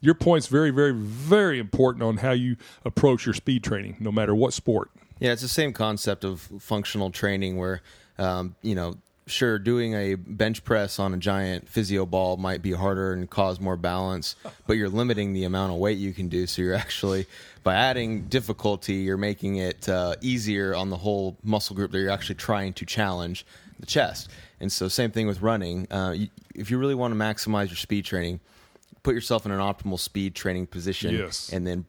your 0.00 0.14
point's 0.14 0.46
very, 0.46 0.70
very, 0.70 0.92
very 0.92 1.58
important 1.58 2.02
on 2.02 2.18
how 2.18 2.32
you 2.32 2.56
approach 2.84 3.26
your 3.26 3.34
speed 3.34 3.62
training, 3.62 3.96
no 4.00 4.10
matter 4.10 4.34
what 4.34 4.52
sport. 4.52 4.90
Yeah, 5.18 5.32
it's 5.32 5.42
the 5.42 5.48
same 5.48 5.74
concept 5.74 6.24
of 6.24 6.40
functional 6.60 7.10
training 7.10 7.58
where, 7.58 7.82
um, 8.16 8.54
you 8.62 8.74
know, 8.74 8.94
sure, 9.30 9.58
doing 9.58 9.94
a 9.94 10.14
bench 10.14 10.64
press 10.64 10.98
on 10.98 11.14
a 11.14 11.16
giant 11.16 11.68
physio 11.68 12.06
ball 12.06 12.36
might 12.36 12.62
be 12.62 12.72
harder 12.72 13.12
and 13.12 13.28
cause 13.28 13.60
more 13.60 13.76
balance, 13.76 14.36
but 14.66 14.76
you're 14.76 14.88
limiting 14.88 15.32
the 15.32 15.44
amount 15.44 15.72
of 15.72 15.78
weight 15.78 15.98
you 15.98 16.12
can 16.12 16.28
do. 16.28 16.46
So 16.46 16.62
you're 16.62 16.74
actually, 16.74 17.26
by 17.62 17.74
adding 17.74 18.22
difficulty, 18.26 18.94
you're 18.94 19.16
making 19.16 19.56
it 19.56 19.88
uh, 19.88 20.16
easier 20.20 20.74
on 20.74 20.90
the 20.90 20.96
whole 20.96 21.36
muscle 21.42 21.76
group 21.76 21.92
that 21.92 21.98
you're 21.98 22.10
actually 22.10 22.36
trying 22.36 22.72
to 22.74 22.86
challenge 22.86 23.46
the 23.78 23.86
chest. 23.86 24.28
And 24.60 24.70
so, 24.70 24.88
same 24.88 25.10
thing 25.10 25.26
with 25.26 25.40
running. 25.40 25.90
Uh, 25.90 26.12
you, 26.12 26.28
if 26.54 26.70
you 26.70 26.78
really 26.78 26.94
want 26.94 27.12
to 27.14 27.18
maximize 27.18 27.68
your 27.68 27.76
speed 27.76 28.04
training, 28.04 28.40
put 29.02 29.14
yourself 29.14 29.46
in 29.46 29.52
an 29.52 29.60
optimal 29.60 29.98
speed 29.98 30.34
training 30.34 30.66
position 30.66 31.14
yes. 31.14 31.50
and 31.52 31.66
then 31.66 31.86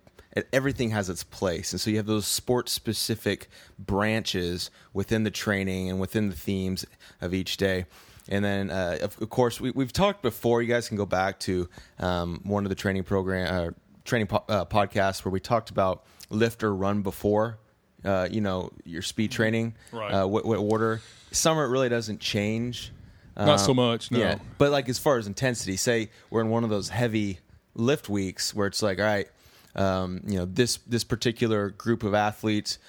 everything 0.53 0.91
has 0.91 1.09
its 1.09 1.23
place. 1.23 1.71
And 1.71 1.81
so 1.81 1.89
you 1.89 1.97
have 1.97 2.05
those 2.05 2.27
sports 2.27 2.71
specific 2.71 3.50
branches 3.77 4.71
within 4.93 5.23
the 5.23 5.31
training 5.31 5.89
and 5.89 6.00
within 6.00 6.29
the 6.29 6.35
themes 6.35 6.85
of 7.19 7.33
each 7.33 7.57
day. 7.57 7.85
And 8.29 8.45
then 8.45 8.69
uh, 8.69 9.00
of, 9.01 9.21
of, 9.21 9.29
course 9.29 9.59
we, 9.59 9.71
have 9.77 9.93
talked 9.93 10.21
before. 10.21 10.61
You 10.61 10.67
guys 10.67 10.88
can 10.88 10.95
go 10.95 11.05
back 11.05 11.39
to 11.41 11.67
um, 12.00 12.39
one 12.43 12.65
of 12.65 12.69
the 12.69 12.75
training 12.75 13.03
program 13.03 13.69
uh, 13.69 13.71
training 14.05 14.27
po- 14.27 14.43
uh, 14.47 14.65
podcasts 14.65 15.25
where 15.25 15.31
we 15.31 15.39
talked 15.39 15.69
about 15.69 16.05
lift 16.29 16.63
or 16.63 16.73
run 16.73 17.01
before 17.01 17.57
uh, 18.05 18.27
you 18.31 18.41
know 18.41 18.71
your 18.85 19.01
speed 19.01 19.31
training 19.31 19.75
right. 19.91 20.11
Uh, 20.11 20.27
what, 20.27 20.45
what 20.45 20.57
order. 20.57 21.01
Summer 21.31 21.65
it 21.65 21.69
really 21.69 21.89
doesn't 21.89 22.19
change. 22.19 22.91
Not 23.38 23.57
so 23.57 23.71
um, 23.71 23.77
much, 23.77 24.11
no. 24.11 24.19
Yeah, 24.19 24.38
but 24.57 24.71
like 24.71 24.89
as 24.89 25.00
far 25.00 25.17
as 25.17 25.25
intensity, 25.25 25.77
say 25.77 26.09
we're 26.29 26.41
in 26.41 26.50
one 26.50 26.63
of 26.63 26.69
those 26.69 26.89
heavy 26.89 27.39
lift 27.73 28.09
weeks 28.09 28.53
where 28.53 28.67
it's 28.67 28.83
like, 28.83 29.00
all 29.00 29.05
right, 29.05 29.27
um, 29.75 30.21
you 30.27 30.37
know, 30.37 30.45
this 30.45 30.77
this 30.87 31.03
particular 31.03 31.69
group 31.69 32.03
of 32.03 32.13
athletes, 32.13 32.79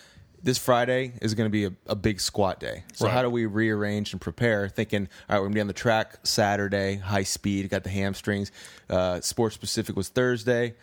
this 0.42 0.58
Friday 0.58 1.12
is 1.20 1.34
going 1.34 1.46
to 1.46 1.50
be 1.50 1.64
a, 1.66 1.72
a, 1.86 1.94
big 1.94 2.20
squat 2.20 2.58
day. 2.58 2.82
So 2.94 3.06
right. 3.06 3.14
how 3.14 3.22
do 3.22 3.30
we 3.30 3.46
rearrange 3.46 4.12
and 4.12 4.20
prepare? 4.20 4.68
Thinking, 4.68 5.08
all 5.28 5.36
right, 5.36 5.38
we're 5.38 5.44
going 5.44 5.52
to 5.52 5.54
be 5.54 5.60
on 5.60 5.66
the 5.68 5.72
track 5.72 6.18
Saturday, 6.24 6.96
high 6.96 7.22
speed, 7.22 7.68
got 7.70 7.84
the 7.84 7.90
hamstrings. 7.90 8.50
Uh, 8.90 9.20
sports 9.20 9.54
specific 9.54 9.96
was 9.96 10.08
Thursday. 10.08 10.74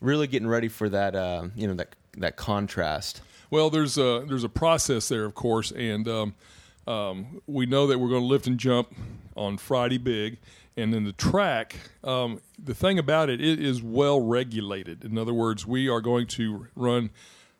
Really 0.00 0.26
getting 0.26 0.48
ready 0.48 0.68
for 0.68 0.88
that, 0.88 1.14
uh, 1.14 1.48
you 1.54 1.68
know, 1.68 1.74
that 1.74 1.94
that 2.18 2.36
contrast. 2.36 3.20
Well, 3.50 3.70
there's 3.70 3.98
a 3.98 4.24
there's 4.26 4.44
a 4.44 4.48
process 4.48 5.08
there, 5.08 5.24
of 5.24 5.34
course, 5.34 5.70
and. 5.72 6.08
Um, 6.08 6.34
um, 6.86 7.40
we 7.46 7.66
know 7.66 7.86
that 7.86 7.98
we're 7.98 8.08
going 8.08 8.22
to 8.22 8.26
lift 8.26 8.46
and 8.46 8.58
jump 8.58 8.92
on 9.36 9.56
Friday 9.56 9.98
big, 9.98 10.38
and 10.76 10.92
then 10.92 11.04
the 11.04 11.12
track. 11.12 11.76
Um, 12.02 12.40
the 12.62 12.74
thing 12.74 12.98
about 12.98 13.28
it, 13.30 13.40
it 13.40 13.60
is 13.60 13.82
well 13.82 14.20
regulated. 14.20 15.04
In 15.04 15.18
other 15.18 15.34
words, 15.34 15.66
we 15.66 15.88
are 15.88 16.00
going 16.00 16.26
to 16.28 16.66
run 16.74 17.10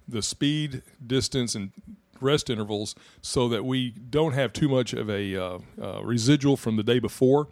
the 0.09 0.23
speed, 0.23 0.83
distance, 1.07 1.55
and 1.55 1.73
rest 2.21 2.49
intervals 2.49 2.95
so 3.21 3.49
that 3.49 3.65
we 3.65 3.91
don't 3.91 4.33
have 4.33 4.53
too 4.53 4.69
much 4.69 4.93
of 4.93 5.11
a 5.11 5.37
uh, 5.37 5.59
uh, 5.81 6.03
residual 6.03 6.57
from 6.57 6.77
the 6.77 6.83
day 6.83 6.99
before. 6.99 7.49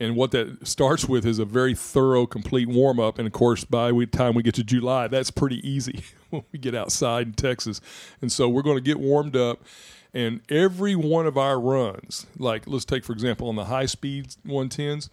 And 0.00 0.16
what 0.16 0.32
that 0.32 0.66
starts 0.66 1.08
with 1.08 1.24
is 1.24 1.38
a 1.38 1.44
very 1.44 1.74
thorough, 1.74 2.26
complete 2.26 2.68
warm 2.68 2.98
up. 2.98 3.18
And 3.18 3.26
of 3.26 3.32
course, 3.32 3.64
by 3.64 3.92
the 3.92 4.06
time 4.06 4.34
we 4.34 4.42
get 4.42 4.54
to 4.56 4.64
July, 4.64 5.06
that's 5.06 5.30
pretty 5.30 5.66
easy 5.68 6.02
when 6.30 6.44
we 6.52 6.58
get 6.58 6.74
outside 6.74 7.28
in 7.28 7.32
Texas. 7.34 7.80
And 8.20 8.32
so 8.32 8.48
we're 8.48 8.62
going 8.62 8.76
to 8.76 8.82
get 8.82 8.98
warmed 8.98 9.36
up 9.36 9.62
and 10.14 10.40
every 10.48 10.94
one 10.94 11.26
of 11.26 11.36
our 11.36 11.60
runs, 11.60 12.26
like 12.38 12.66
let's 12.66 12.84
take 12.84 13.04
for 13.04 13.12
example 13.12 13.48
on 13.48 13.56
the 13.56 13.66
high 13.66 13.86
speed 13.86 14.28
110s, 14.46 15.10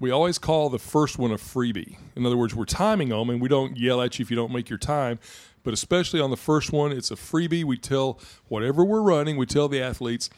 we 0.00 0.10
always 0.10 0.38
call 0.38 0.70
the 0.70 0.78
first 0.78 1.18
one 1.18 1.30
a 1.32 1.36
freebie. 1.36 1.98
In 2.16 2.24
other 2.24 2.36
words, 2.36 2.54
we're 2.54 2.64
timing 2.64 3.10
them 3.10 3.30
and 3.30 3.40
we 3.40 3.48
don't 3.48 3.76
yell 3.76 4.00
at 4.00 4.18
you 4.18 4.22
if 4.22 4.30
you 4.30 4.36
don't 4.36 4.52
make 4.52 4.70
your 4.70 4.78
time. 4.78 5.18
But 5.64 5.74
especially 5.74 6.20
on 6.20 6.30
the 6.30 6.36
first 6.36 6.72
one, 6.72 6.92
it's 6.92 7.10
a 7.10 7.16
freebie. 7.16 7.64
We 7.64 7.76
tell 7.76 8.18
whatever 8.48 8.84
we're 8.84 9.02
running, 9.02 9.36
we 9.36 9.44
tell 9.44 9.68
the 9.68 9.82
athletes, 9.82 10.30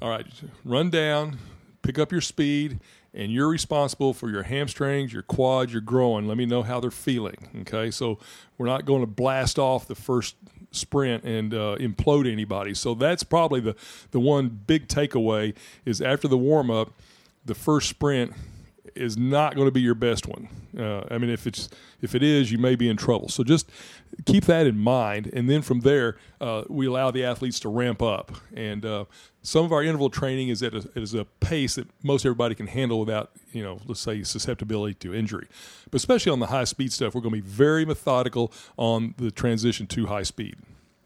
all 0.00 0.10
right, 0.10 0.26
run 0.64 0.90
down, 0.90 1.38
pick 1.82 1.98
up 1.98 2.12
your 2.12 2.20
speed, 2.20 2.78
and 3.14 3.32
you're 3.32 3.48
responsible 3.48 4.12
for 4.12 4.28
your 4.28 4.42
hamstrings, 4.42 5.12
your 5.12 5.22
quads, 5.22 5.72
your 5.72 5.80
groin. 5.80 6.28
Let 6.28 6.36
me 6.36 6.46
know 6.46 6.62
how 6.62 6.78
they're 6.78 6.90
feeling. 6.90 7.48
Okay, 7.62 7.90
so 7.90 8.18
we're 8.58 8.66
not 8.66 8.84
going 8.84 9.00
to 9.00 9.06
blast 9.06 9.58
off 9.58 9.88
the 9.88 9.94
first 9.94 10.36
sprint 10.70 11.24
and 11.24 11.54
uh, 11.54 11.76
implode 11.78 12.30
anybody. 12.30 12.74
So 12.74 12.94
that's 12.94 13.22
probably 13.22 13.60
the 13.60 13.76
the 14.10 14.20
one 14.20 14.48
big 14.66 14.88
takeaway 14.88 15.54
is 15.84 16.00
after 16.00 16.28
the 16.28 16.38
warm 16.38 16.70
up, 16.70 16.92
the 17.44 17.54
first 17.54 17.88
sprint 17.88 18.32
is 18.98 19.16
not 19.16 19.54
going 19.54 19.66
to 19.66 19.72
be 19.72 19.80
your 19.80 19.94
best 19.94 20.26
one. 20.26 20.48
Uh, 20.78 21.02
I 21.10 21.18
mean, 21.18 21.30
if 21.30 21.46
it's 21.46 21.68
if 22.02 22.14
it 22.14 22.22
is, 22.22 22.52
you 22.52 22.58
may 22.58 22.76
be 22.76 22.88
in 22.88 22.96
trouble. 22.96 23.28
So 23.28 23.42
just 23.42 23.70
keep 24.26 24.44
that 24.44 24.66
in 24.66 24.78
mind, 24.78 25.30
and 25.32 25.48
then 25.48 25.62
from 25.62 25.80
there, 25.80 26.16
uh, 26.40 26.64
we 26.68 26.86
allow 26.86 27.10
the 27.10 27.24
athletes 27.24 27.60
to 27.60 27.68
ramp 27.68 28.02
up. 28.02 28.32
And 28.54 28.84
uh, 28.84 29.04
some 29.42 29.64
of 29.64 29.72
our 29.72 29.82
interval 29.82 30.10
training 30.10 30.48
is 30.48 30.62
at 30.62 30.74
a, 30.74 30.88
is 30.94 31.14
a 31.14 31.24
pace 31.24 31.76
that 31.76 31.88
most 32.02 32.26
everybody 32.26 32.54
can 32.54 32.66
handle 32.66 33.00
without, 33.00 33.30
you 33.52 33.62
know, 33.62 33.80
let's 33.86 34.00
say 34.00 34.22
susceptibility 34.22 34.94
to 34.94 35.14
injury. 35.14 35.48
But 35.90 35.96
especially 35.96 36.32
on 36.32 36.40
the 36.40 36.46
high 36.46 36.64
speed 36.64 36.92
stuff, 36.92 37.14
we're 37.14 37.22
going 37.22 37.34
to 37.34 37.42
be 37.42 37.48
very 37.48 37.84
methodical 37.84 38.52
on 38.76 39.14
the 39.16 39.30
transition 39.30 39.86
to 39.88 40.06
high 40.06 40.24
speed. 40.24 40.56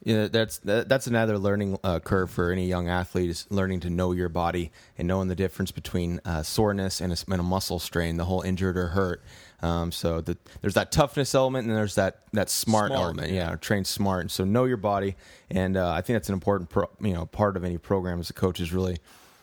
Yeah, 0.03 0.27
that's 0.27 0.57
that's 0.57 1.07
another 1.07 1.37
learning 1.37 1.77
uh, 1.81 1.99
curve 1.99 2.29
for 2.29 2.51
any 2.51 2.67
young 2.67 2.89
athlete 2.89 3.29
is 3.29 3.47
learning 3.49 3.79
to 3.81 3.89
know 3.89 4.11
your 4.11 4.27
body 4.27 4.71
and 4.97 5.07
knowing 5.07 5.29
the 5.29 5.35
difference 5.35 5.71
between 5.71 6.19
uh, 6.25 6.43
soreness 6.43 6.99
and 6.99 7.13
a, 7.13 7.17
and 7.31 7.39
a, 7.39 7.43
muscle 7.43 7.79
strain, 7.79 8.17
the 8.17 8.25
whole 8.25 8.41
injured 8.41 8.75
or 8.75 8.87
hurt. 8.87 9.23
Um, 9.61 9.93
so 9.93 10.19
the, 10.19 10.37
there's 10.59 10.73
that 10.73 10.91
toughness 10.91 11.33
element 11.33 11.69
and 11.69 11.77
there's 11.77 11.95
that 11.95 12.23
that 12.33 12.49
smart, 12.49 12.89
smart 12.89 13.01
element. 13.01 13.31
Yeah. 13.31 13.51
yeah, 13.51 13.55
train 13.55 13.85
smart. 13.85 14.21
And 14.21 14.31
so 14.31 14.43
know 14.43 14.65
your 14.65 14.77
body, 14.77 15.15
and 15.49 15.77
uh, 15.77 15.91
I 15.91 16.01
think 16.01 16.15
that's 16.15 16.27
an 16.27 16.33
important 16.33 16.69
pro, 16.69 16.89
you 16.99 17.13
know 17.13 17.25
part 17.25 17.55
of 17.55 17.63
any 17.63 17.77
program 17.77 18.19
as 18.19 18.29
a 18.29 18.33
coach 18.33 18.59
is 18.59 18.73
really. 18.73 18.97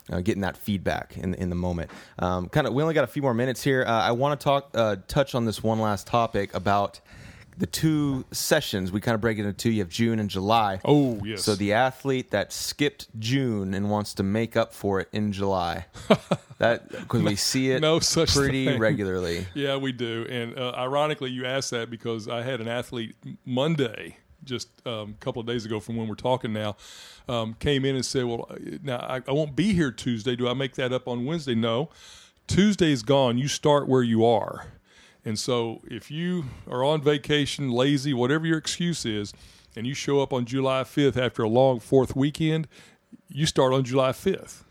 Uh, 0.09 0.21
getting 0.21 0.41
that 0.41 0.57
feedback 0.57 1.17
in 1.17 1.35
in 1.35 1.51
the 1.51 1.55
moment. 1.55 1.89
Um, 2.19 2.49
kind 2.49 2.67
of, 2.67 2.73
we 2.73 2.83
only 2.83 2.95
got 2.95 3.05
a 3.05 3.07
few 3.07 3.23
more 3.23 3.35
minutes 3.35 3.63
here. 3.63 3.85
Uh, 3.87 3.93
I 3.93 4.11
want 4.11 4.41
to 4.41 4.43
talk, 4.43 4.71
uh, 4.75 4.97
touch 5.07 5.37
on 5.37 5.45
this 5.45 5.63
one 5.63 5.79
last 5.79 6.09
topic 6.09 6.53
about 6.53 6.99
the 7.61 7.67
two 7.67 8.25
sessions 8.33 8.91
we 8.91 9.01
kind 9.01 9.15
of 9.15 9.21
break 9.21 9.39
it 9.39 9.43
into 9.43 9.53
two. 9.53 9.71
You 9.71 9.81
have 9.81 9.91
June 9.91 10.19
and 10.19 10.29
July. 10.29 10.81
Oh 10.85 11.21
yes. 11.23 11.45
So 11.45 11.55
the 11.55 11.75
athlete 11.75 12.31
that 12.31 12.53
skipped 12.53 13.07
June 13.21 13.75
and 13.75 13.91
wants 13.91 14.15
to 14.15 14.23
make 14.23 14.57
up 14.57 14.73
for 14.73 14.99
it 15.01 15.09
in 15.13 15.31
July. 15.31 15.87
that 16.59 16.89
because 16.91 17.23
we 17.23 17.37
see 17.37 17.71
it 17.71 17.81
no 17.81 18.01
such 18.01 18.35
pretty 18.35 18.67
thing. 18.67 18.81
regularly. 18.81 19.47
Yeah, 19.55 19.77
we 19.77 19.93
do. 19.93 20.27
And 20.31 20.59
uh, 20.59 20.73
ironically, 20.75 21.31
you 21.31 21.45
asked 21.45 21.71
that 21.73 21.91
because 21.91 22.29
I 22.29 22.43
had 22.43 22.61
an 22.61 22.69
athlete 22.69 23.15
Monday 23.45 24.17
just 24.43 24.69
um, 24.87 25.17
a 25.21 25.25
couple 25.25 25.41
of 25.41 25.47
days 25.47 25.67
ago 25.67 25.81
from 25.81 25.97
when 25.97 26.09
we're 26.09 26.15
talking 26.15 26.53
now, 26.53 26.77
um, 27.29 27.55
came 27.55 27.85
in 27.85 27.95
and 27.95 28.05
said, 28.05 28.25
"Well, 28.25 28.47
uh, 28.49 28.57
now 28.83 28.97
I, 28.97 29.21
I, 29.29 29.33
won't 29.33 29.55
be 29.55 29.75
here 29.75 29.91
Tuesday. 29.91 30.35
Do 30.35 30.49
I 30.49 30.55
make 30.55 30.77
that 30.77 30.95
up 30.95 31.07
on 31.07 31.27
Wednesday?" 31.27 31.55
No, 31.55 31.91
Tuesday's 32.47 33.03
gone. 33.03 33.37
You 33.37 33.49
start 33.49 33.87
where 33.87 34.03
you 34.03 34.25
are. 34.25 34.67
And 35.25 35.39
so 35.39 35.81
if 35.85 36.11
you 36.11 36.45
are 36.69 36.83
on 36.83 37.03
vacation, 37.03 37.71
lazy, 37.71 38.15
whatever 38.15 38.47
your 38.47 38.59
excuse 38.59 39.05
is, 39.05 39.33
and 39.77 39.87
you 39.87 39.95
show 39.95 40.21
up 40.21 40.33
on 40.33 40.47
July 40.47 40.83
5th 40.83 41.17
after 41.17 41.43
a 41.43 41.49
long 41.49 41.81
fourth 41.81 42.17
weekend, 42.17 42.67
you 43.29 43.47
start 43.47 43.73
on 43.73 43.85
July 43.85 44.11
5th. 44.13 44.63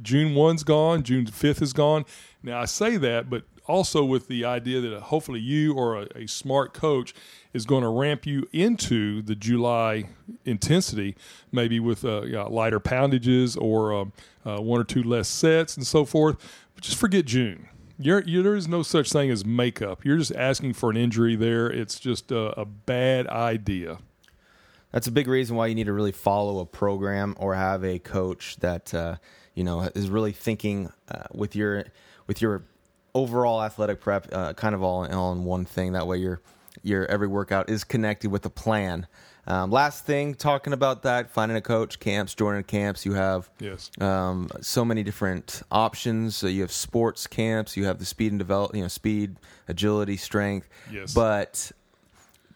June 0.00 0.34
1's 0.34 0.64
gone, 0.64 1.02
June 1.02 1.26
5th 1.26 1.62
is 1.62 1.72
gone. 1.72 2.04
Now, 2.42 2.60
I 2.60 2.64
say 2.64 2.96
that, 2.96 3.28
but 3.28 3.44
also 3.66 4.04
with 4.04 4.28
the 4.28 4.44
idea 4.44 4.80
that 4.80 5.00
hopefully 5.00 5.40
you 5.40 5.74
or 5.74 6.02
a, 6.02 6.06
a 6.14 6.26
smart 6.26 6.72
coach 6.72 7.14
is 7.52 7.66
going 7.66 7.82
to 7.82 7.88
ramp 7.88 8.24
you 8.24 8.48
into 8.52 9.22
the 9.22 9.34
July 9.34 10.08
intensity, 10.44 11.16
maybe 11.52 11.78
with 11.78 12.04
uh, 12.04 12.22
you 12.22 12.32
know, 12.32 12.48
lighter 12.48 12.80
poundages 12.80 13.56
or 13.56 13.92
um, 13.92 14.12
uh, 14.46 14.58
one 14.58 14.80
or 14.80 14.84
two 14.84 15.02
less 15.02 15.28
sets 15.28 15.76
and 15.76 15.86
so 15.86 16.04
forth. 16.04 16.36
But 16.74 16.84
just 16.84 16.96
forget 16.96 17.26
June 17.26 17.68
you're, 17.98 18.22
you, 18.22 18.42
there 18.42 18.54
is 18.54 18.68
no 18.68 18.82
such 18.82 19.10
thing 19.10 19.30
as 19.30 19.44
makeup. 19.44 20.04
You're 20.04 20.18
just 20.18 20.34
asking 20.34 20.74
for 20.74 20.90
an 20.90 20.96
injury 20.96 21.36
there. 21.36 21.68
It's 21.70 21.98
just 21.98 22.30
a, 22.30 22.60
a 22.60 22.64
bad 22.64 23.26
idea. 23.26 23.98
That's 24.92 25.06
a 25.06 25.12
big 25.12 25.26
reason 25.26 25.56
why 25.56 25.66
you 25.66 25.74
need 25.74 25.86
to 25.86 25.92
really 25.92 26.12
follow 26.12 26.60
a 26.60 26.66
program 26.66 27.34
or 27.38 27.54
have 27.54 27.84
a 27.84 27.98
coach 27.98 28.56
that 28.60 28.94
uh, 28.94 29.16
you 29.54 29.64
know 29.64 29.82
is 29.94 30.08
really 30.08 30.32
thinking 30.32 30.90
uh, 31.10 31.24
with 31.32 31.54
your 31.54 31.84
with 32.26 32.40
your 32.40 32.64
overall 33.14 33.62
athletic 33.62 34.00
prep, 34.00 34.28
uh, 34.32 34.54
kind 34.54 34.74
of 34.74 34.82
all, 34.82 35.06
all 35.12 35.32
in 35.32 35.44
one 35.44 35.64
thing. 35.66 35.92
That 35.92 36.06
way, 36.06 36.18
you're 36.18 36.40
your 36.82 37.04
every 37.06 37.28
workout 37.28 37.68
is 37.68 37.84
connected 37.84 38.30
with 38.30 38.46
a 38.46 38.50
plan. 38.50 39.06
Um, 39.48 39.70
last 39.70 40.04
thing, 40.04 40.34
talking 40.34 40.74
about 40.74 41.04
that, 41.04 41.30
finding 41.30 41.56
a 41.56 41.62
coach, 41.62 41.98
camps, 41.98 42.34
joining 42.34 42.64
camps. 42.64 43.06
You 43.06 43.14
have 43.14 43.48
Yes. 43.58 43.90
um, 43.98 44.50
so 44.60 44.84
many 44.84 45.02
different 45.02 45.62
options. 45.70 46.36
So 46.36 46.48
you 46.48 46.60
have 46.60 46.70
sports 46.70 47.26
camps, 47.26 47.74
you 47.74 47.86
have 47.86 47.98
the 47.98 48.04
speed 48.04 48.30
and 48.30 48.38
develop, 48.38 48.74
you 48.74 48.82
know, 48.82 48.88
speed, 48.88 49.36
agility, 49.66 50.18
strength. 50.18 50.68
Yes. 50.92 51.14
But 51.14 51.72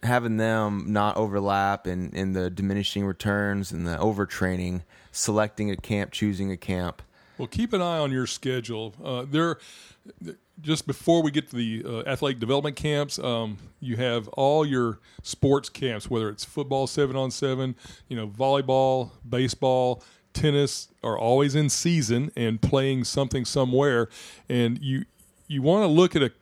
having 0.03 0.37
them 0.37 0.85
not 0.89 1.17
overlap 1.17 1.87
and 1.87 2.13
in, 2.13 2.35
the 2.35 2.51
diminishing 2.51 3.07
returns 3.07 3.73
and 3.73 3.87
the 3.87 3.97
overtraining, 3.97 4.83
selecting 5.13 5.71
a 5.71 5.77
camp, 5.77 6.13
choosing 6.13 6.53
a 6.53 6.59
camp. 6.59 7.01
Well, 7.39 7.49
keep 7.49 7.73
an 7.73 7.81
eye 7.81 7.99
on 7.99 8.13
your 8.13 8.27
schedule. 8.27 8.95
Uh, 9.03 9.25
there, 9.29 9.59
just 10.61 10.87
before 10.87 11.23
we 11.23 11.31
get 11.31 11.51
to 11.51 11.57
the 11.57 11.83
uh, 11.85 12.09
athletic 12.09 12.39
development 12.39 12.77
camps, 12.77 13.19
um, 13.19 13.59
you 13.81 13.97
have 13.97 14.29
all 14.29 14.65
your 14.67 14.99
sports 15.23 15.69
camps, 15.69 16.11
whether 16.11 16.29
it's 16.29 16.45
football 16.45 16.87
seven 16.87 17.17
on 17.17 17.31
seven, 17.31 17.75
you 18.09 18.17
know, 18.17 18.29
volleyball, 18.29 19.11
baseball, 19.29 20.03
tennis, 20.33 20.89
are 21.03 21.19
always 21.19 21.55
in 21.55 21.69
season 21.69 22.31
and 22.37 22.61
playing 22.61 23.05
something 23.05 23.45
somewhere, 23.45 24.09
and 24.49 24.81
you 24.81 25.05
you 25.49 25.63
want 25.63 25.83
to 25.83 25.89
look 25.89 26.17
at 26.17 26.23
a 26.23 26.33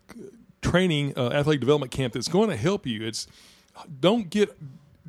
training 0.62 1.12
uh, 1.16 1.28
athletic 1.28 1.60
development 1.60 1.90
camp 1.90 2.12
that's 2.12 2.28
going 2.28 2.50
to 2.50 2.56
help 2.56 2.86
you. 2.86 3.06
It's 3.06 3.26
don't 4.00 4.28
get 4.30 4.56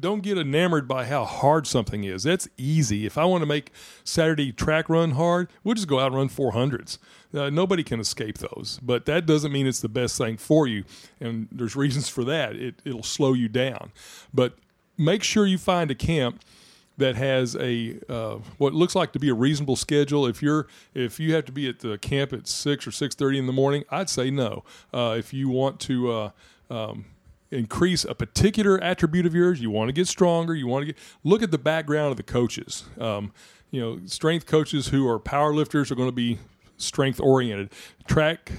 don't 0.01 0.21
get 0.23 0.37
enamored 0.37 0.87
by 0.87 1.05
how 1.05 1.23
hard 1.23 1.67
something 1.67 2.03
is. 2.03 2.23
That's 2.23 2.49
easy. 2.57 3.05
If 3.05 3.17
I 3.17 3.25
want 3.25 3.41
to 3.43 3.45
make 3.45 3.71
Saturday 4.03 4.51
track 4.51 4.89
run 4.89 5.11
hard, 5.11 5.49
we'll 5.63 5.75
just 5.75 5.87
go 5.87 5.99
out 5.99 6.07
and 6.07 6.15
run 6.15 6.29
400s. 6.29 6.97
Uh, 7.33 7.49
nobody 7.49 7.83
can 7.83 7.99
escape 7.99 8.39
those, 8.39 8.79
but 8.81 9.05
that 9.05 9.25
doesn't 9.25 9.51
mean 9.51 9.67
it's 9.67 9.79
the 9.79 9.89
best 9.89 10.17
thing 10.17 10.37
for 10.37 10.67
you. 10.67 10.83
And 11.19 11.47
there's 11.51 11.75
reasons 11.77 12.09
for 12.09 12.23
that. 12.25 12.55
It, 12.55 12.75
it'll 12.83 13.03
slow 13.03 13.33
you 13.33 13.47
down. 13.47 13.91
But 14.33 14.57
make 14.97 15.23
sure 15.23 15.45
you 15.45 15.57
find 15.57 15.89
a 15.91 15.95
camp 15.95 16.41
that 16.97 17.15
has 17.15 17.55
a 17.55 17.97
uh, 18.09 18.37
what 18.57 18.73
looks 18.73 18.95
like 18.95 19.13
to 19.13 19.19
be 19.19 19.29
a 19.29 19.33
reasonable 19.33 19.75
schedule. 19.75 20.27
If 20.27 20.41
you're 20.41 20.67
if 20.93 21.19
you 21.19 21.33
have 21.33 21.45
to 21.45 21.51
be 21.51 21.67
at 21.67 21.79
the 21.79 21.97
camp 21.97 22.33
at 22.33 22.47
six 22.47 22.85
or 22.85 22.91
six 22.91 23.15
thirty 23.15 23.39
in 23.39 23.47
the 23.47 23.53
morning, 23.53 23.85
I'd 23.89 24.09
say 24.09 24.29
no. 24.29 24.63
Uh, 24.93 25.15
if 25.17 25.33
you 25.33 25.49
want 25.49 25.79
to. 25.81 26.11
Uh, 26.11 26.29
um, 26.69 27.05
increase 27.51 28.05
a 28.05 28.15
particular 28.15 28.81
attribute 28.81 29.25
of 29.25 29.35
yours. 29.35 29.61
You 29.61 29.69
want 29.69 29.89
to 29.89 29.93
get 29.93 30.07
stronger. 30.07 30.55
You 30.55 30.67
want 30.67 30.83
to 30.83 30.93
get 30.93 30.97
look 31.23 31.43
at 31.43 31.51
the 31.51 31.57
background 31.57 32.11
of 32.11 32.17
the 32.17 32.23
coaches. 32.23 32.85
Um, 32.99 33.33
you 33.71 33.81
know 33.81 33.99
strength 34.05 34.45
coaches 34.45 34.87
who 34.87 35.07
are 35.07 35.19
power 35.19 35.53
lifters 35.53 35.91
are 35.91 35.95
going 35.95 36.09
to 36.09 36.13
be 36.13 36.39
strength 36.77 37.19
oriented. 37.19 37.71
Track 38.07 38.51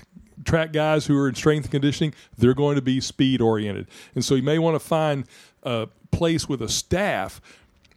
track 0.45 0.73
guys 0.73 1.07
who 1.07 1.17
are 1.17 1.29
in 1.29 1.35
strength 1.35 1.71
conditioning 1.71 2.13
they're 2.37 2.55
going 2.55 2.77
to 2.77 2.83
be 2.83 3.01
speed 3.01 3.41
oriented. 3.41 3.87
And 4.15 4.25
so 4.25 4.35
you 4.35 4.43
may 4.43 4.59
want 4.59 4.75
to 4.75 4.81
find 4.81 5.25
a 5.63 5.89
place 6.11 6.49
with 6.49 6.61
a 6.61 6.69
staff 6.69 7.41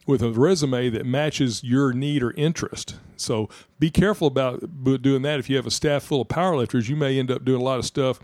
with 0.05 0.21
a 0.21 0.29
resume 0.29 0.89
that 0.89 1.03
matches 1.03 1.63
your 1.63 1.91
need 1.91 2.21
or 2.21 2.31
interest. 2.33 2.95
So 3.17 3.49
be 3.79 3.89
careful 3.89 4.27
about 4.27 4.83
doing 4.83 5.23
that. 5.23 5.39
If 5.39 5.49
you 5.49 5.55
have 5.55 5.65
a 5.65 5.71
staff 5.71 6.03
full 6.03 6.21
of 6.21 6.27
powerlifters, 6.27 6.87
you 6.87 6.95
may 6.95 7.17
end 7.17 7.31
up 7.31 7.43
doing 7.43 7.59
a 7.59 7.63
lot 7.63 7.79
of 7.79 7.85
stuff 7.85 8.19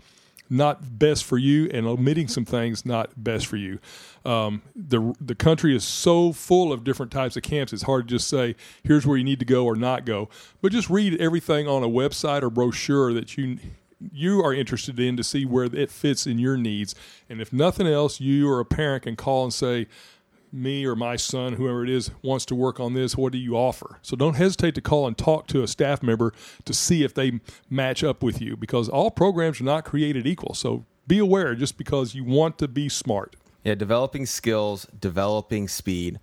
not 0.52 0.98
best 0.98 1.24
for 1.24 1.38
you 1.38 1.68
and 1.72 1.86
omitting 1.86 2.28
some 2.28 2.44
things 2.44 2.84
not 2.84 3.10
best 3.16 3.46
for 3.46 3.56
you. 3.56 3.78
Um, 4.24 4.62
the 4.76 5.14
the 5.20 5.34
country 5.34 5.74
is 5.74 5.82
so 5.82 6.32
full 6.32 6.72
of 6.72 6.84
different 6.84 7.10
types 7.10 7.36
of 7.36 7.42
camps. 7.42 7.72
It's 7.72 7.82
hard 7.82 8.08
to 8.08 8.14
just 8.14 8.28
say 8.28 8.54
here's 8.84 9.06
where 9.06 9.16
you 9.16 9.24
need 9.24 9.38
to 9.40 9.44
go 9.44 9.64
or 9.64 9.74
not 9.74 10.04
go. 10.04 10.28
But 10.60 10.72
just 10.72 10.90
read 10.90 11.20
everything 11.20 11.66
on 11.66 11.82
a 11.82 11.88
website 11.88 12.42
or 12.42 12.50
brochure 12.50 13.12
that 13.14 13.36
you 13.36 13.58
you 14.12 14.42
are 14.42 14.52
interested 14.52 14.98
in 14.98 15.16
to 15.16 15.24
see 15.24 15.44
where 15.44 15.64
it 15.64 15.90
fits 15.90 16.26
in 16.26 16.38
your 16.38 16.56
needs. 16.56 16.94
And 17.28 17.40
if 17.40 17.52
nothing 17.52 17.86
else, 17.86 18.20
you 18.20 18.50
or 18.50 18.60
a 18.60 18.64
parent 18.64 19.04
can 19.04 19.16
call 19.16 19.44
and 19.44 19.54
say, 19.54 19.86
me 20.52 20.84
or 20.84 20.94
my 20.94 21.16
son, 21.16 21.54
whoever 21.54 21.82
it 21.82 21.90
is, 21.90 22.10
wants 22.22 22.44
to 22.46 22.54
work 22.54 22.78
on 22.78 22.92
this, 22.94 23.16
what 23.16 23.32
do 23.32 23.38
you 23.38 23.56
offer? 23.56 23.98
So 24.02 24.16
don't 24.16 24.34
hesitate 24.34 24.74
to 24.74 24.80
call 24.80 25.06
and 25.06 25.16
talk 25.16 25.46
to 25.48 25.62
a 25.62 25.68
staff 25.68 26.02
member 26.02 26.32
to 26.64 26.74
see 26.74 27.04
if 27.04 27.14
they 27.14 27.40
match 27.70 28.04
up 28.04 28.22
with 28.22 28.40
you 28.40 28.56
because 28.56 28.88
all 28.88 29.10
programs 29.10 29.60
are 29.60 29.64
not 29.64 29.84
created 29.84 30.26
equal. 30.26 30.54
So 30.54 30.84
be 31.06 31.18
aware 31.18 31.54
just 31.54 31.78
because 31.78 32.14
you 32.14 32.24
want 32.24 32.58
to 32.58 32.68
be 32.68 32.88
smart. 32.88 33.36
Yeah, 33.64 33.74
developing 33.74 34.26
skills, 34.26 34.86
developing 34.98 35.68
speed 35.68 36.20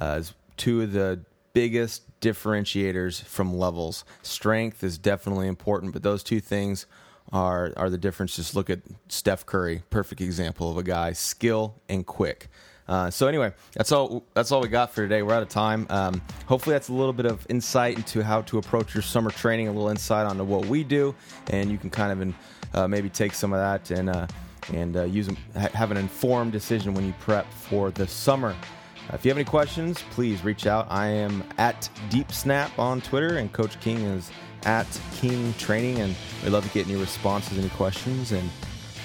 uh, 0.00 0.18
is 0.20 0.34
two 0.56 0.82
of 0.82 0.92
the 0.92 1.24
biggest 1.52 2.20
differentiators 2.20 3.22
from 3.22 3.56
levels. 3.56 4.04
Strength 4.22 4.84
is 4.84 4.98
definitely 4.98 5.48
important, 5.48 5.92
but 5.92 6.02
those 6.02 6.22
two 6.22 6.40
things 6.40 6.86
are 7.32 7.72
are 7.76 7.90
the 7.90 7.98
difference. 7.98 8.36
Just 8.36 8.54
look 8.54 8.70
at 8.70 8.80
Steph 9.08 9.46
Curry, 9.46 9.82
perfect 9.90 10.20
example 10.20 10.70
of 10.70 10.76
a 10.76 10.82
guy, 10.82 11.12
skill 11.12 11.80
and 11.88 12.06
quick. 12.06 12.48
Uh, 12.92 13.10
so 13.10 13.26
anyway, 13.26 13.50
that's 13.72 13.90
all. 13.90 14.22
That's 14.34 14.52
all 14.52 14.60
we 14.60 14.68
got 14.68 14.92
for 14.92 15.00
today. 15.00 15.22
We're 15.22 15.32
out 15.32 15.42
of 15.42 15.48
time. 15.48 15.86
Um, 15.88 16.20
hopefully, 16.44 16.74
that's 16.74 16.90
a 16.90 16.92
little 16.92 17.14
bit 17.14 17.24
of 17.24 17.46
insight 17.48 17.96
into 17.96 18.22
how 18.22 18.42
to 18.42 18.58
approach 18.58 18.92
your 18.94 19.00
summer 19.00 19.30
training. 19.30 19.68
A 19.68 19.72
little 19.72 19.88
insight 19.88 20.26
onto 20.26 20.44
what 20.44 20.66
we 20.66 20.84
do, 20.84 21.14
and 21.48 21.70
you 21.70 21.78
can 21.78 21.88
kind 21.88 22.12
of 22.12 22.20
in, 22.20 22.34
uh, 22.74 22.86
maybe 22.86 23.08
take 23.08 23.32
some 23.32 23.54
of 23.54 23.60
that 23.60 23.90
and 23.98 24.10
uh, 24.10 24.26
and 24.74 24.98
uh, 24.98 25.04
use 25.04 25.30
have 25.54 25.90
an 25.90 25.96
informed 25.96 26.52
decision 26.52 26.92
when 26.92 27.06
you 27.06 27.14
prep 27.18 27.50
for 27.50 27.90
the 27.90 28.06
summer. 28.06 28.50
Uh, 28.50 29.14
if 29.14 29.24
you 29.24 29.30
have 29.30 29.38
any 29.38 29.46
questions, 29.46 30.04
please 30.10 30.44
reach 30.44 30.66
out. 30.66 30.86
I 30.90 31.06
am 31.06 31.42
at 31.56 31.88
Deep 32.10 32.30
Snap 32.30 32.78
on 32.78 33.00
Twitter, 33.00 33.38
and 33.38 33.50
Coach 33.54 33.80
King 33.80 34.02
is 34.02 34.30
at 34.64 34.86
King 35.14 35.54
Training, 35.54 35.98
and 36.00 36.14
we'd 36.44 36.50
love 36.50 36.66
to 36.66 36.74
get 36.74 36.86
any 36.86 37.00
responses, 37.00 37.56
any 37.56 37.70
questions, 37.70 38.32
and 38.32 38.50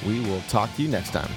we 0.06 0.20
will 0.30 0.42
talk 0.50 0.76
to 0.76 0.82
you 0.82 0.90
next 0.90 1.12
time. 1.12 1.32